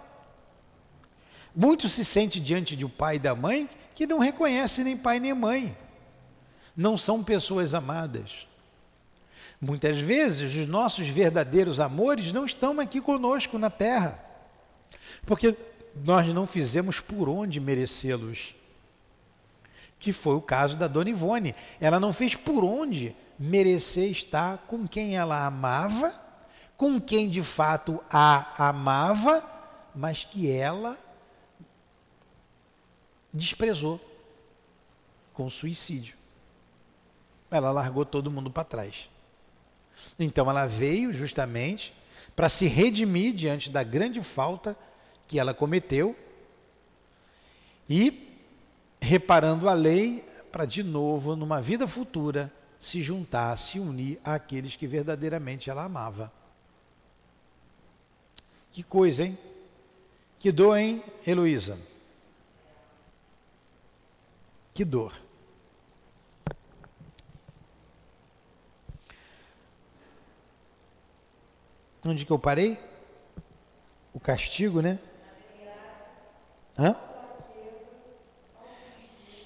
[1.56, 5.20] Muitos se sentem diante de um pai e da mãe que não reconhece nem pai
[5.20, 5.78] nem mãe.
[6.76, 8.48] Não são pessoas amadas.
[9.62, 14.24] Muitas vezes os nossos verdadeiros amores não estão aqui conosco na terra.
[15.26, 15.56] Porque
[15.96, 18.56] nós não fizemos por onde merecê-los.
[20.00, 21.56] Que foi o caso da Dona Ivone.
[21.80, 26.14] Ela não fez por onde merecer estar com quem ela amava,
[26.78, 29.44] com quem de fato a amava,
[29.94, 30.98] mas que ela
[33.34, 34.00] desprezou
[35.34, 36.16] com suicídio.
[37.50, 39.10] Ela largou todo mundo para trás.
[40.18, 41.94] Então ela veio justamente
[42.36, 44.76] para se redimir diante da grande falta
[45.32, 46.14] que ela cometeu
[47.90, 48.38] e
[49.00, 54.86] reparando a lei para de novo, numa vida futura, se juntar, se unir àqueles que
[54.86, 56.30] verdadeiramente ela amava.
[58.74, 59.38] Que coisa, hein?
[60.38, 61.80] Que dor, hein, Heloísa?
[64.74, 65.14] Que dor.
[72.04, 72.78] Onde que eu parei?
[74.12, 75.00] O castigo, né?
[76.78, 76.96] Hã?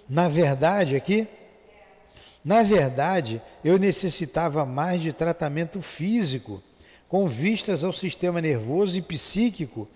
[0.08, 1.28] Na verdade, aqui,
[2.44, 6.62] na verdade, eu necessitava mais de tratamento físico,
[7.10, 9.88] com vistas ao sistema nervoso e psíquico,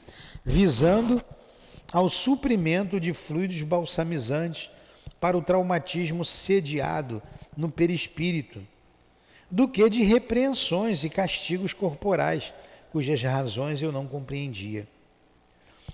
[0.44, 1.24] visando
[1.94, 4.70] ao suprimento de fluidos balsamizantes
[5.20, 7.22] para o traumatismo sediado
[7.56, 8.66] no perispírito,
[9.52, 12.54] do que de repreensões e castigos corporais,
[12.92, 14.88] cujas razões eu não compreendia.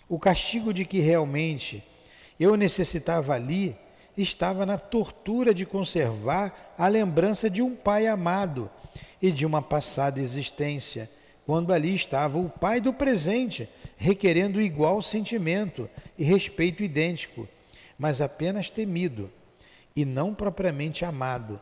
[0.07, 1.83] O castigo de que realmente
[2.39, 3.75] eu necessitava ali
[4.17, 8.69] estava na tortura de conservar a lembrança de um pai amado
[9.21, 11.09] e de uma passada existência,
[11.45, 17.47] quando ali estava o pai do presente, requerendo igual sentimento e respeito idêntico,
[17.97, 19.31] mas apenas temido
[19.95, 21.61] e não propriamente amado,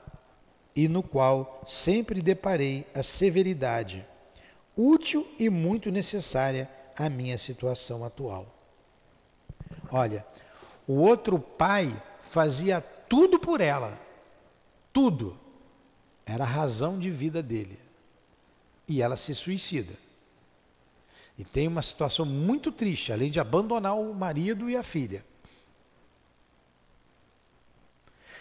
[0.75, 4.05] e no qual sempre deparei a severidade,
[4.75, 8.47] útil e muito necessária à minha situação atual.
[9.91, 10.25] Olha,
[10.87, 11.91] o outro pai
[12.21, 13.99] fazia tudo por ela,
[14.91, 15.39] tudo.
[16.25, 17.79] Era a razão de vida dele.
[18.87, 19.93] E ela se suicida.
[21.37, 25.25] E tem uma situação muito triste, além de abandonar o marido e a filha.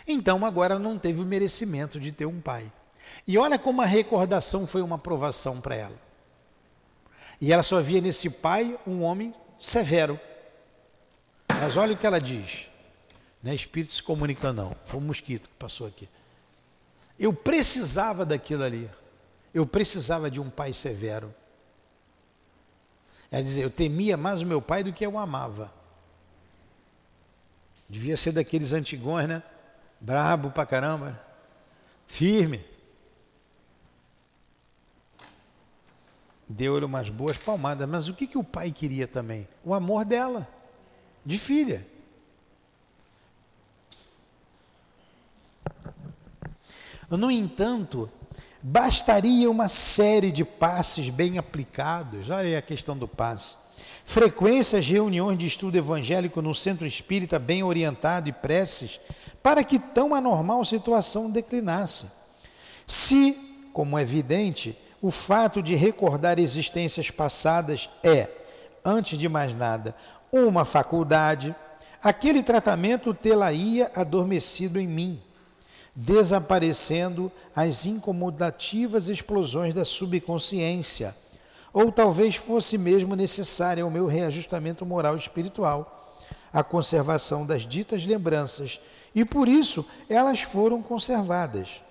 [0.07, 2.71] Então agora não teve o merecimento de ter um pai.
[3.27, 6.12] E olha como a recordação foi uma aprovação para ela.
[7.43, 10.19] E ela só via nesse pai um homem severo.
[11.49, 12.71] Mas olha o que ela diz.
[13.43, 14.77] Não é espírito se comunicando, não.
[14.85, 16.09] Foi um mosquito que passou aqui.
[17.19, 18.89] Eu precisava daquilo ali.
[19.53, 21.35] Eu precisava de um pai severo.
[23.29, 25.75] É dizer, eu temia mais o meu pai do que eu amava.
[27.89, 29.43] Devia ser daqueles antigões, né?
[30.01, 31.21] Brabo pra caramba.
[32.07, 32.65] Firme.
[36.49, 37.89] Deu-lhe umas boas palmadas.
[37.89, 39.49] Mas o que, que o pai queria também?
[39.65, 40.49] O amor dela,
[41.25, 41.87] de filha.
[47.11, 48.11] No entanto,
[48.63, 52.31] bastaria uma série de passes bem aplicados.
[52.31, 53.57] Olha aí a questão do passe.
[54.05, 59.01] Frequências, reuniões de estudo evangélico no centro espírita bem orientado e preces
[59.43, 62.07] para que tão anormal situação declinasse.
[62.87, 63.33] Se,
[63.73, 68.31] como é evidente, o fato de recordar existências passadas é,
[68.85, 69.95] antes de mais nada,
[70.33, 71.55] uma faculdade,
[72.03, 75.21] aquele tratamento tê-la-ia adormecido em mim
[75.95, 81.15] desaparecendo as incomodativas explosões da subconsciência.
[81.73, 86.17] Ou talvez fosse mesmo necessária o meu reajustamento moral e espiritual,
[86.53, 88.81] a conservação das ditas lembranças,
[89.15, 91.83] e por isso elas foram conservadas.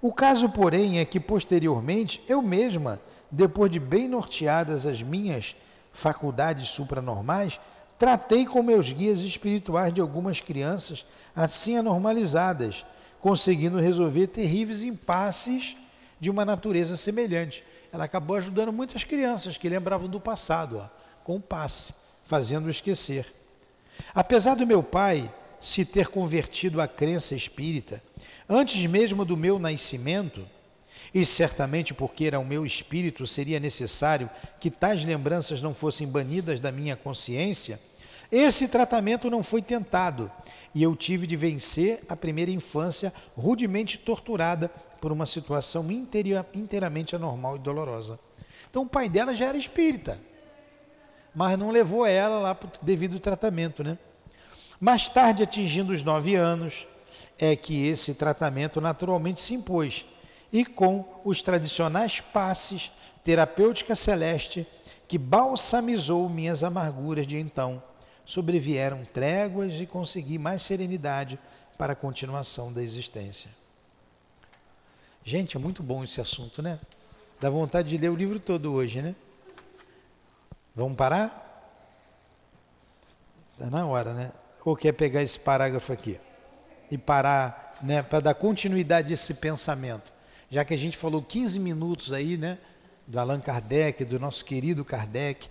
[0.00, 5.56] O caso, porém, é que posteriormente eu mesma, depois de bem norteadas as minhas
[5.92, 7.58] faculdades supranormais,
[7.98, 12.84] tratei com meus guias espirituais de algumas crianças assim anormalizadas
[13.20, 15.76] conseguindo resolver terríveis impasses
[16.20, 17.64] de uma natureza semelhante.
[17.92, 20.88] Ela acabou ajudando muitas crianças que lembravam do passado, ó,
[21.24, 21.94] com o passe,
[22.26, 23.32] fazendo esquecer.
[24.14, 28.02] Apesar do meu pai se ter convertido à crença espírita,
[28.48, 30.46] antes mesmo do meu nascimento,
[31.14, 34.28] e certamente porque era o meu espírito seria necessário
[34.60, 37.80] que tais lembranças não fossem banidas da minha consciência,
[38.30, 40.30] esse tratamento não foi tentado
[40.74, 44.68] e eu tive de vencer a primeira infância rudemente torturada
[45.00, 48.18] por uma situação inteiramente anormal e dolorosa.
[48.70, 50.20] Então o pai dela já era espírita,
[51.34, 53.96] mas não levou ela lá para o devido tratamento, né?
[54.80, 56.86] Mais tarde, atingindo os nove anos,
[57.38, 60.04] é que esse tratamento naturalmente se impôs
[60.52, 62.92] e com os tradicionais passes
[63.24, 64.66] terapêutica celeste
[65.06, 67.82] que balsamizou minhas amarguras de então
[68.24, 71.38] sobrevieram tréguas e consegui mais serenidade
[71.76, 73.50] para a continuação da existência.
[75.24, 76.78] Gente, é muito bom esse assunto, né?
[77.40, 79.14] Dá vontade de ler o livro todo hoje, né?
[80.74, 81.44] Vamos parar?
[83.52, 84.30] Está na hora, né?
[84.64, 86.18] Ou quer pegar esse parágrafo aqui
[86.90, 90.12] e parar, né, para dar continuidade a esse pensamento?
[90.50, 92.58] Já que a gente falou 15 minutos aí, né,
[93.06, 95.48] do Allan Kardec, do nosso querido Kardec,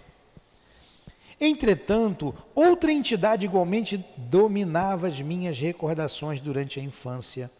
[1.39, 7.51] Entretanto, outra entidade igualmente dominava as minhas recordações durante a infância,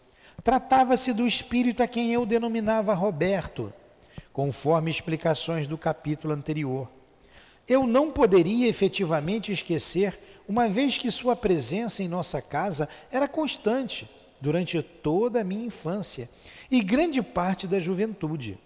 [0.44, 3.74] Tratava-se do espírito a quem eu denominava Roberto,
[4.32, 6.90] conforme explicações do capítulo anterior.
[7.68, 14.10] Eu não poderia efetivamente esquecer, uma vez que sua presença em nossa casa era constante
[14.40, 16.30] durante toda a minha infância
[16.70, 18.58] e grande parte da juventude.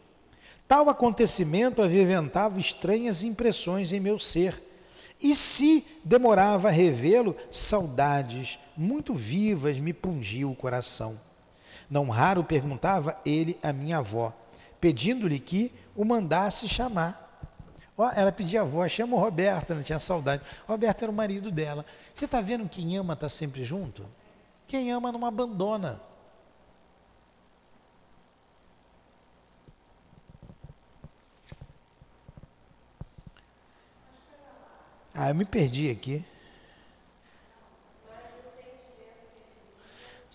[0.68, 4.62] Tal acontecimento aviventava estranhas impressões em meu ser,
[5.22, 11.20] e se demorava a revê-lo, saudades muito vivas me pungiam o coração.
[11.90, 14.34] Não raro perguntava ele a minha avó,
[14.80, 17.21] pedindo-lhe que o mandasse chamar.
[18.16, 20.42] Ela pedia a avó, chama o Roberto, ela tinha saudade.
[20.68, 21.86] Roberto era o marido dela.
[22.16, 24.06] Você está vendo que quem ama está sempre junto?
[24.66, 26.00] Quem ama não abandona.
[35.14, 36.26] Ah, eu me perdi aqui.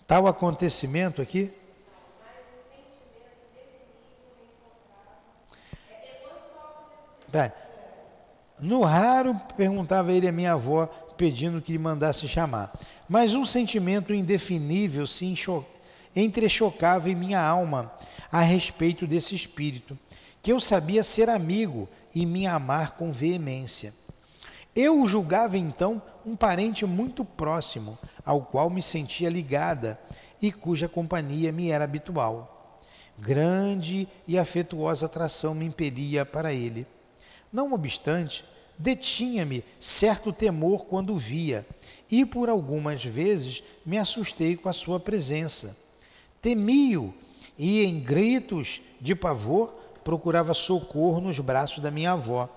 [0.05, 1.51] Tal acontecimento aqui.
[8.59, 12.73] No raro, perguntava ele a minha avó, pedindo que lhe mandasse chamar.
[13.07, 15.33] Mas um sentimento indefinível se
[16.15, 17.91] entrechocava em minha alma
[18.31, 19.97] a respeito desse espírito,
[20.41, 23.93] que eu sabia ser amigo e me amar com veemência.
[24.75, 29.99] Eu o julgava então um parente muito próximo, ao qual me sentia ligada
[30.41, 32.81] e cuja companhia me era habitual.
[33.17, 36.85] Grande e afetuosa atração me impelia para ele.
[37.51, 38.43] Não obstante,
[38.77, 41.65] detinha-me certo temor quando via,
[42.09, 45.77] e por algumas vezes me assustei com a sua presença.
[46.41, 47.13] Temi-o
[47.57, 49.73] e, em gritos de pavor,
[50.03, 52.49] procurava socorro nos braços da minha avó.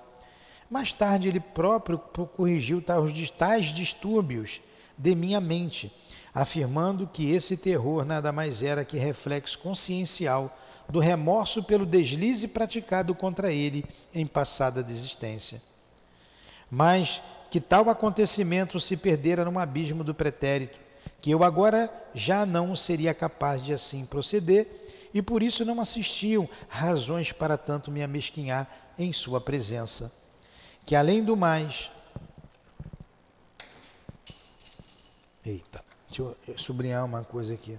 [0.69, 2.83] Mais tarde, ele próprio corrigiu
[3.37, 4.61] tais distúrbios
[4.97, 5.93] de minha mente,
[6.33, 10.57] afirmando que esse terror nada mais era que reflexo consciencial
[10.91, 13.85] do remorso pelo deslize praticado contra ele
[14.15, 15.63] em passada desistência.
[16.71, 20.79] Mas que tal acontecimento se perdera num abismo do pretérito,
[21.21, 26.49] que eu agora já não seria capaz de assim proceder, e por isso não assistiam
[26.69, 28.69] razões para tanto me amesquinhar
[28.99, 30.13] em sua presença
[30.91, 31.91] que além do mais.
[35.47, 37.79] Eita, deixa eu sublinhar uma coisa aqui.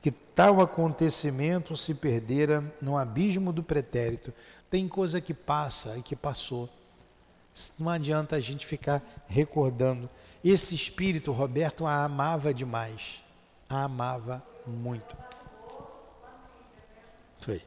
[0.00, 4.32] Que tal acontecimento se perdera no abismo do pretérito.
[4.70, 6.68] Tem coisa que passa e que passou.
[7.78, 10.08] Não adianta a gente ficar recordando.
[10.42, 13.22] Esse espírito, Roberto, a amava demais.
[13.68, 15.16] A amava muito.
[17.40, 17.62] Foi.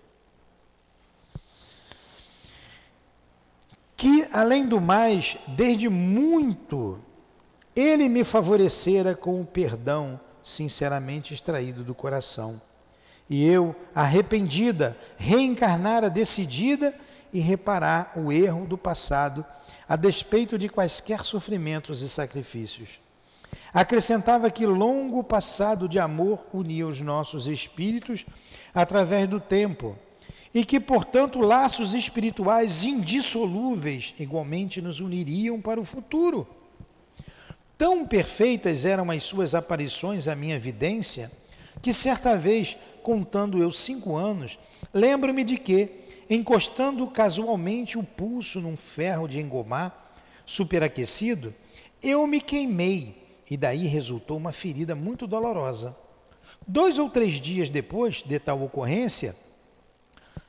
[4.04, 7.00] que, além do mais, desde muito,
[7.74, 12.62] ele me favorecera com o perdão sinceramente extraído do coração.
[13.30, 16.94] E eu, arrependida, reencarnara decidida
[17.32, 19.46] e reparar o erro do passado,
[19.88, 23.00] a despeito de quaisquer sofrimentos e sacrifícios.
[23.74, 28.26] Acrescentava que longo passado de amor unia os nossos espíritos
[28.74, 29.98] através do tempo
[30.54, 36.48] e que, portanto, laços espirituais indissolúveis igualmente nos uniriam para o futuro.
[37.78, 41.32] Tão perfeitas eram as suas aparições à minha vidência,
[41.82, 44.58] que certa vez, contando eu cinco anos,
[44.94, 45.90] lembro-me de que,
[46.30, 50.14] encostando casualmente o pulso num ferro de engomar,
[50.46, 51.54] superaquecido,
[52.02, 55.96] eu me queimei e daí resultou uma ferida muito dolorosa.
[56.66, 59.36] Dois ou três dias depois de tal ocorrência,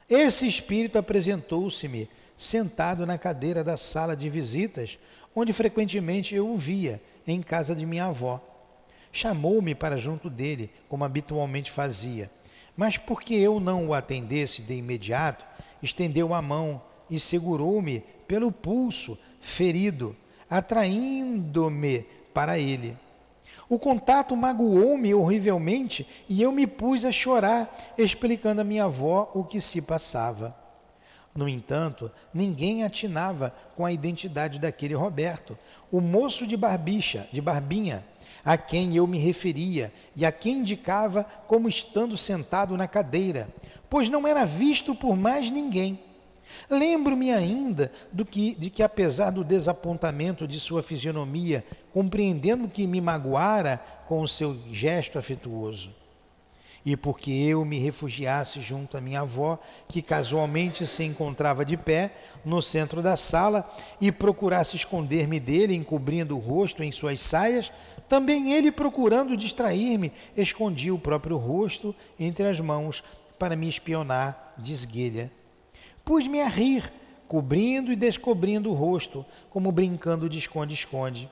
[0.09, 4.99] esse espírito apresentou-se-me sentado na cadeira da sala de visitas,
[5.35, 8.41] onde frequentemente eu o via, em casa de minha avó.
[9.13, 12.31] Chamou-me para junto dele, como habitualmente fazia,
[12.77, 15.45] mas porque eu não o atendesse de imediato,
[15.83, 20.17] estendeu a mão e segurou-me pelo pulso, ferido,
[20.49, 22.97] atraindo-me para ele.
[23.69, 29.45] O contato magoou-me horrivelmente e eu me pus a chorar, explicando à minha avó o
[29.45, 30.64] que se passava.
[31.35, 35.59] No entanto, ninguém atinava com a identidade daquele Roberto,
[35.91, 38.05] o moço de barbicha, de barbinha,
[38.45, 43.49] a quem eu me referia e a quem indicava como estando sentado na cadeira,
[43.91, 45.99] pois não era visto por mais ninguém.
[46.71, 53.01] Lembro-me ainda do que, de que, apesar do desapontamento de sua fisionomia, compreendendo que me
[53.01, 55.91] magoara com o seu gesto afetuoso,
[56.85, 59.59] e porque eu me refugiasse junto à minha avó,
[59.89, 62.13] que casualmente se encontrava de pé
[62.45, 63.69] no centro da sala,
[64.01, 67.73] e procurasse esconder-me dele, encobrindo o rosto em suas saias,
[68.09, 73.03] também ele, procurando distrair-me, escondia o próprio rosto entre as mãos
[73.39, 75.33] para me espionar de esguelha.
[76.05, 76.93] Pus-me a rir,
[77.27, 81.31] cobrindo e descobrindo o rosto, como brincando de esconde-esconde.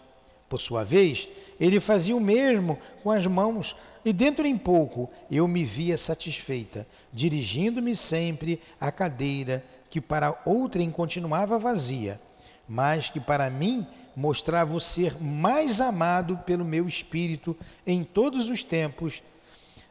[0.49, 1.29] Por sua vez,
[1.61, 6.87] ele fazia o mesmo com as mãos, e dentro em pouco eu me via satisfeita,
[7.12, 12.20] dirigindo-me sempre à cadeira que para outrem continuava vazia,
[12.69, 17.57] mas que para mim mostrava o ser mais amado pelo meu espírito
[17.87, 19.23] em todos os tempos,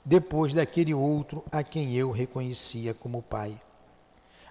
[0.04, 3.60] depois daquele outro a quem eu reconhecia como Pai.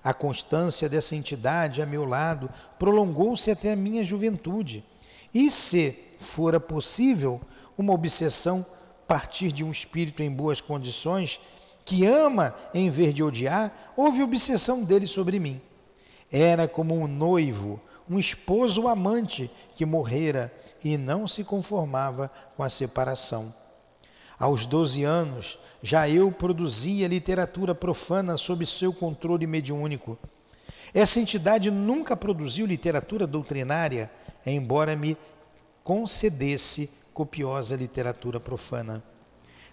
[0.03, 4.83] A constância dessa entidade a meu lado prolongou-se até a minha juventude.
[5.33, 7.41] E se fora possível
[7.77, 8.65] uma obsessão
[9.11, 11.41] partir de um espírito em boas condições,
[11.85, 15.61] que ama em vez de odiar, houve obsessão dele sobre mim.
[16.31, 20.55] Era como um noivo, um esposo amante que morrera
[20.85, 23.53] e não se conformava com a separação.
[24.39, 30.17] Aos 12 anos, já eu produzia literatura profana sob seu controle mediúnico.
[30.95, 34.09] Essa entidade nunca produziu literatura doutrinária,
[34.47, 35.17] embora me
[35.83, 39.03] concedesse copiosa literatura profana,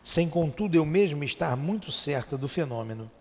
[0.04, 3.12] sem contudo eu mesmo estar muito certa do fenômeno.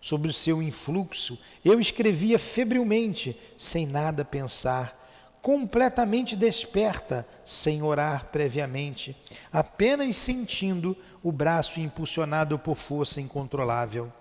[0.00, 5.02] Sobre o seu influxo, eu escrevia febrilmente, sem nada pensar,
[5.40, 9.14] completamente desperta, sem orar previamente,
[9.52, 14.12] apenas sentindo o braço impulsionado por força incontrolável.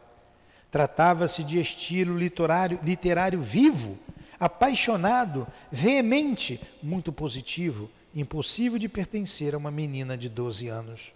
[0.70, 3.98] Tratava-se de estilo literário, literário vivo,
[4.40, 11.14] apaixonado, veemente, muito positivo, impossível de pertencer a uma menina de 12 anos.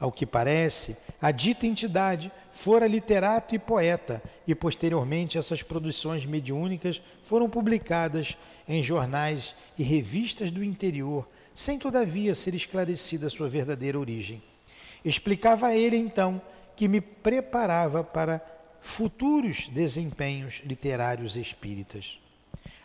[0.00, 7.02] Ao que parece, a dita entidade fora literato e poeta, e posteriormente essas produções mediúnicas
[7.20, 8.36] foram publicadas
[8.68, 14.40] em jornais e revistas do interior, sem todavia ser esclarecida sua verdadeira origem.
[15.04, 16.40] Explicava a ele então
[16.76, 18.40] que me preparava para
[18.80, 22.20] futuros desempenhos literários espíritas.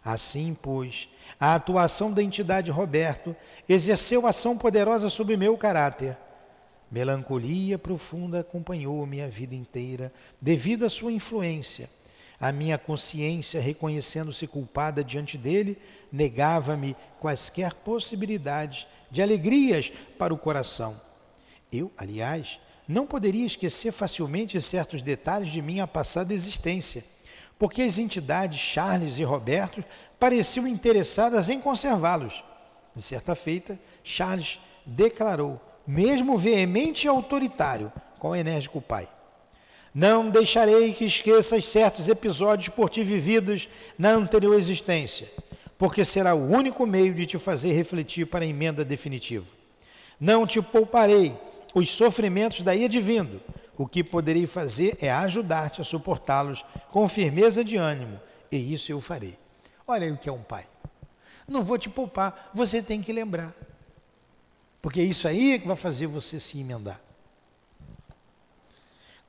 [0.03, 1.07] Assim, pois,
[1.39, 3.35] a atuação da entidade Roberto
[3.67, 6.17] exerceu ação poderosa sobre meu caráter.
[6.91, 10.11] Melancolia profunda acompanhou-me a vida inteira,
[10.41, 11.89] devido à sua influência
[12.43, 15.77] a minha consciência, reconhecendo-se culpada diante dele,
[16.11, 20.99] negava-me quaisquer possibilidades de alegrias para o coração.
[21.71, 27.05] Eu, aliás, não poderia esquecer facilmente certos detalhes de minha passada existência,
[27.57, 29.83] porque as entidades Charles e Roberto
[30.19, 32.43] pareciam interessadas em conservá-los.
[32.95, 39.07] De certa feita, Charles declarou, mesmo veemente e autoritário, com o enérgico pai:
[39.93, 45.27] não deixarei que esqueças certos episódios por ti vividos na anterior existência,
[45.77, 49.45] porque será o único meio de te fazer refletir para a emenda definitiva.
[50.19, 51.35] Não te pouparei
[51.75, 53.39] os sofrimentos daí advindo.
[53.77, 58.19] O que poderei fazer é ajudar-te a suportá-los com firmeza de ânimo,
[58.51, 59.37] e isso eu farei.
[59.87, 60.65] Olha aí o que é um pai.
[61.47, 63.53] Não vou te poupar, você tem que lembrar.
[64.81, 67.01] Porque é isso aí que vai fazer você se emendar.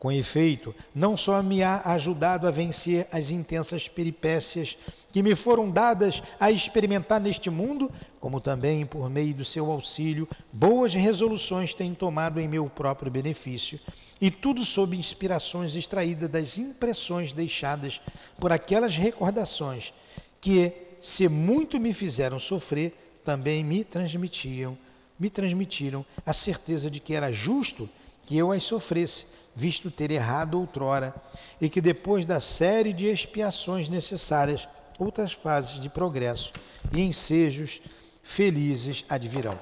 [0.04, 4.76] Com efeito, não só me há ajudado a vencer as intensas peripécias
[5.10, 7.90] que me foram dadas a experimentar neste mundo,
[8.20, 13.80] como também, por meio do seu auxílio, boas resoluções tem tomado em meu próprio benefício,
[14.20, 17.98] e tudo sob inspirações extraídas das impressões deixadas
[18.38, 19.94] por aquelas recordações
[20.38, 20.70] que,
[21.00, 22.92] se muito me fizeram sofrer,
[23.24, 24.76] também me transmitiam,
[25.18, 27.88] me transmitiram a certeza de que era justo
[28.26, 31.14] que eu as sofresse visto ter errado outrora,
[31.60, 34.68] e que depois da série de expiações necessárias,
[34.98, 36.52] outras fases de progresso
[36.92, 37.80] e ensejos
[38.22, 39.58] felizes advirão.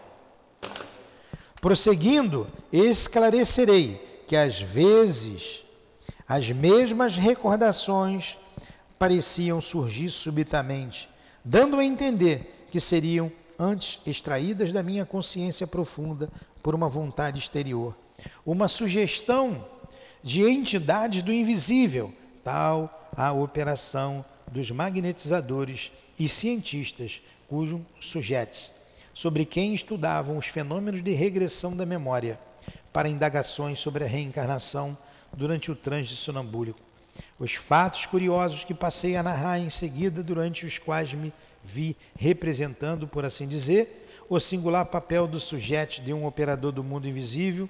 [1.61, 5.65] Prosseguindo, esclarecerei que às vezes
[6.27, 8.39] as mesmas recordações
[8.99, 11.09] pareciam surgir subitamente,
[11.45, 16.29] dando a entender que seriam antes extraídas da minha consciência profunda
[16.63, 17.97] por uma vontade exterior,
[18.47, 19.65] uma sugestão
[20.23, 22.13] de entidades do invisível,
[22.45, 28.73] tal a operação dos magnetizadores e cientistas cujos sujeitos,
[29.13, 32.39] sobre quem estudavam os fenômenos de regressão da memória,
[32.93, 34.97] para indagações sobre a reencarnação
[35.33, 36.81] durante o trânsito sonambúlico.
[37.39, 41.33] Os fatos curiosos que passei a narrar em seguida, durante os quais me
[41.63, 47.09] vi representando, por assim dizer, o singular papel do sujeito de um operador do mundo
[47.09, 47.69] invisível,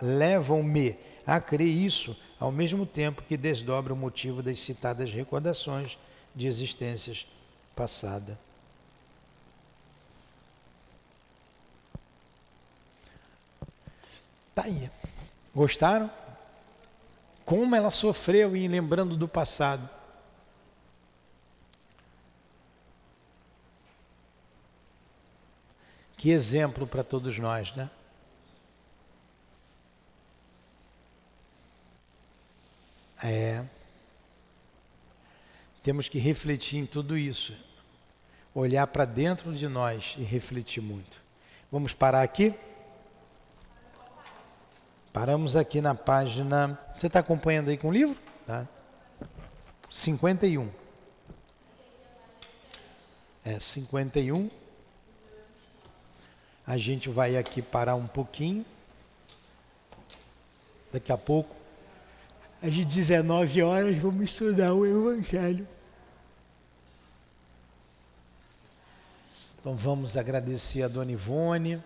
[0.00, 5.98] levam-me a crer isso ao mesmo tempo que desdobra o motivo das citadas recordações
[6.34, 7.26] de existências
[7.74, 8.36] passadas.
[14.54, 14.90] Tá aí.
[15.54, 16.10] Gostaram?
[17.44, 19.88] Como ela sofreu em lembrando do passado.
[26.16, 27.88] Que exemplo para todos nós, né?
[33.22, 33.62] É.
[35.82, 37.54] Temos que refletir em tudo isso.
[38.54, 41.22] Olhar para dentro de nós e refletir muito.
[41.70, 42.54] Vamos parar aqui?
[45.12, 46.78] Paramos aqui na página.
[46.94, 48.16] Você está acompanhando aí com o livro?
[48.46, 48.66] Tá.
[49.90, 50.70] 51.
[53.44, 54.50] É, 51.
[56.66, 58.64] A gente vai aqui parar um pouquinho.
[60.92, 61.54] Daqui a pouco,
[62.62, 65.66] às 19 horas, vamos estudar o Evangelho.
[69.60, 71.82] Então vamos agradecer a Dona Ivone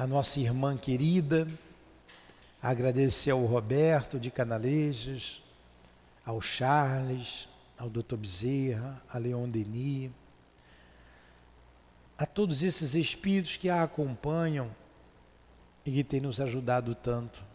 [0.00, 1.46] a nossa irmã querida,
[2.62, 5.42] agradecer ao Roberto de Canalejas,
[6.24, 7.46] ao Charles,
[7.76, 8.16] ao Dr.
[8.16, 10.10] Bezerra, a Leon Denis,
[12.16, 14.74] a todos esses espíritos que a acompanham
[15.84, 17.49] e que têm nos ajudado tanto.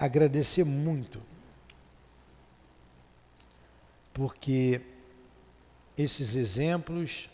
[0.00, 1.22] Agradecer muito,
[4.14, 4.80] porque
[5.94, 7.28] esses exemplos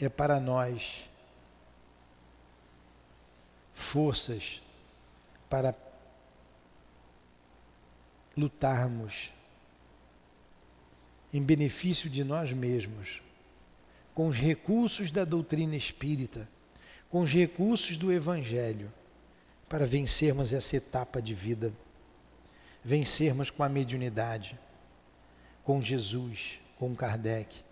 [0.00, 1.06] é para nós
[3.74, 4.62] forças
[5.50, 5.74] para
[8.34, 9.30] lutarmos
[11.30, 13.20] em benefício de nós mesmos,
[14.14, 16.48] com os recursos da doutrina espírita,
[17.10, 18.90] com os recursos do Evangelho,
[19.68, 21.72] para vencermos essa etapa de vida,
[22.84, 24.58] vencermos com a mediunidade,
[25.62, 27.62] com Jesus, com Kardec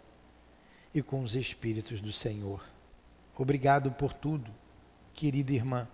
[0.94, 2.64] e com os Espíritos do Senhor.
[3.36, 4.50] Obrigado por tudo,
[5.14, 5.88] querida irmã.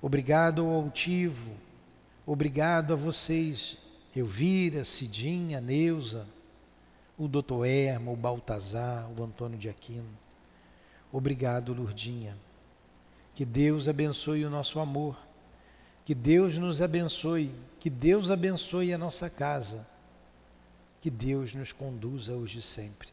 [0.00, 1.52] Obrigado ao altivo,
[2.24, 3.76] obrigado a vocês,
[4.14, 6.26] Elvira, Cidinha, Neuza,
[7.18, 10.08] o doutor Erma, o Baltazar, o Antônio de Aquino.
[11.10, 12.36] Obrigado, Lurdinha.
[13.36, 15.14] Que Deus abençoe o nosso amor.
[16.06, 17.54] Que Deus nos abençoe.
[17.78, 19.86] Que Deus abençoe a nossa casa.
[21.02, 23.08] Que Deus nos conduza hoje e sempre.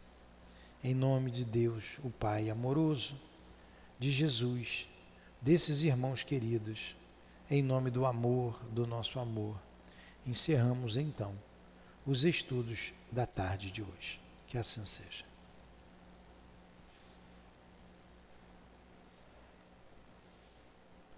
[0.82, 3.20] Em nome de Deus, o Pai amoroso,
[4.00, 4.88] de Jesus,
[5.42, 6.96] desses irmãos queridos,
[7.52, 9.58] em nome do amor, do nosso amor,
[10.26, 11.34] encerramos então
[12.06, 14.22] os estudos da tarde de hoje.
[14.48, 15.33] Que assim seja.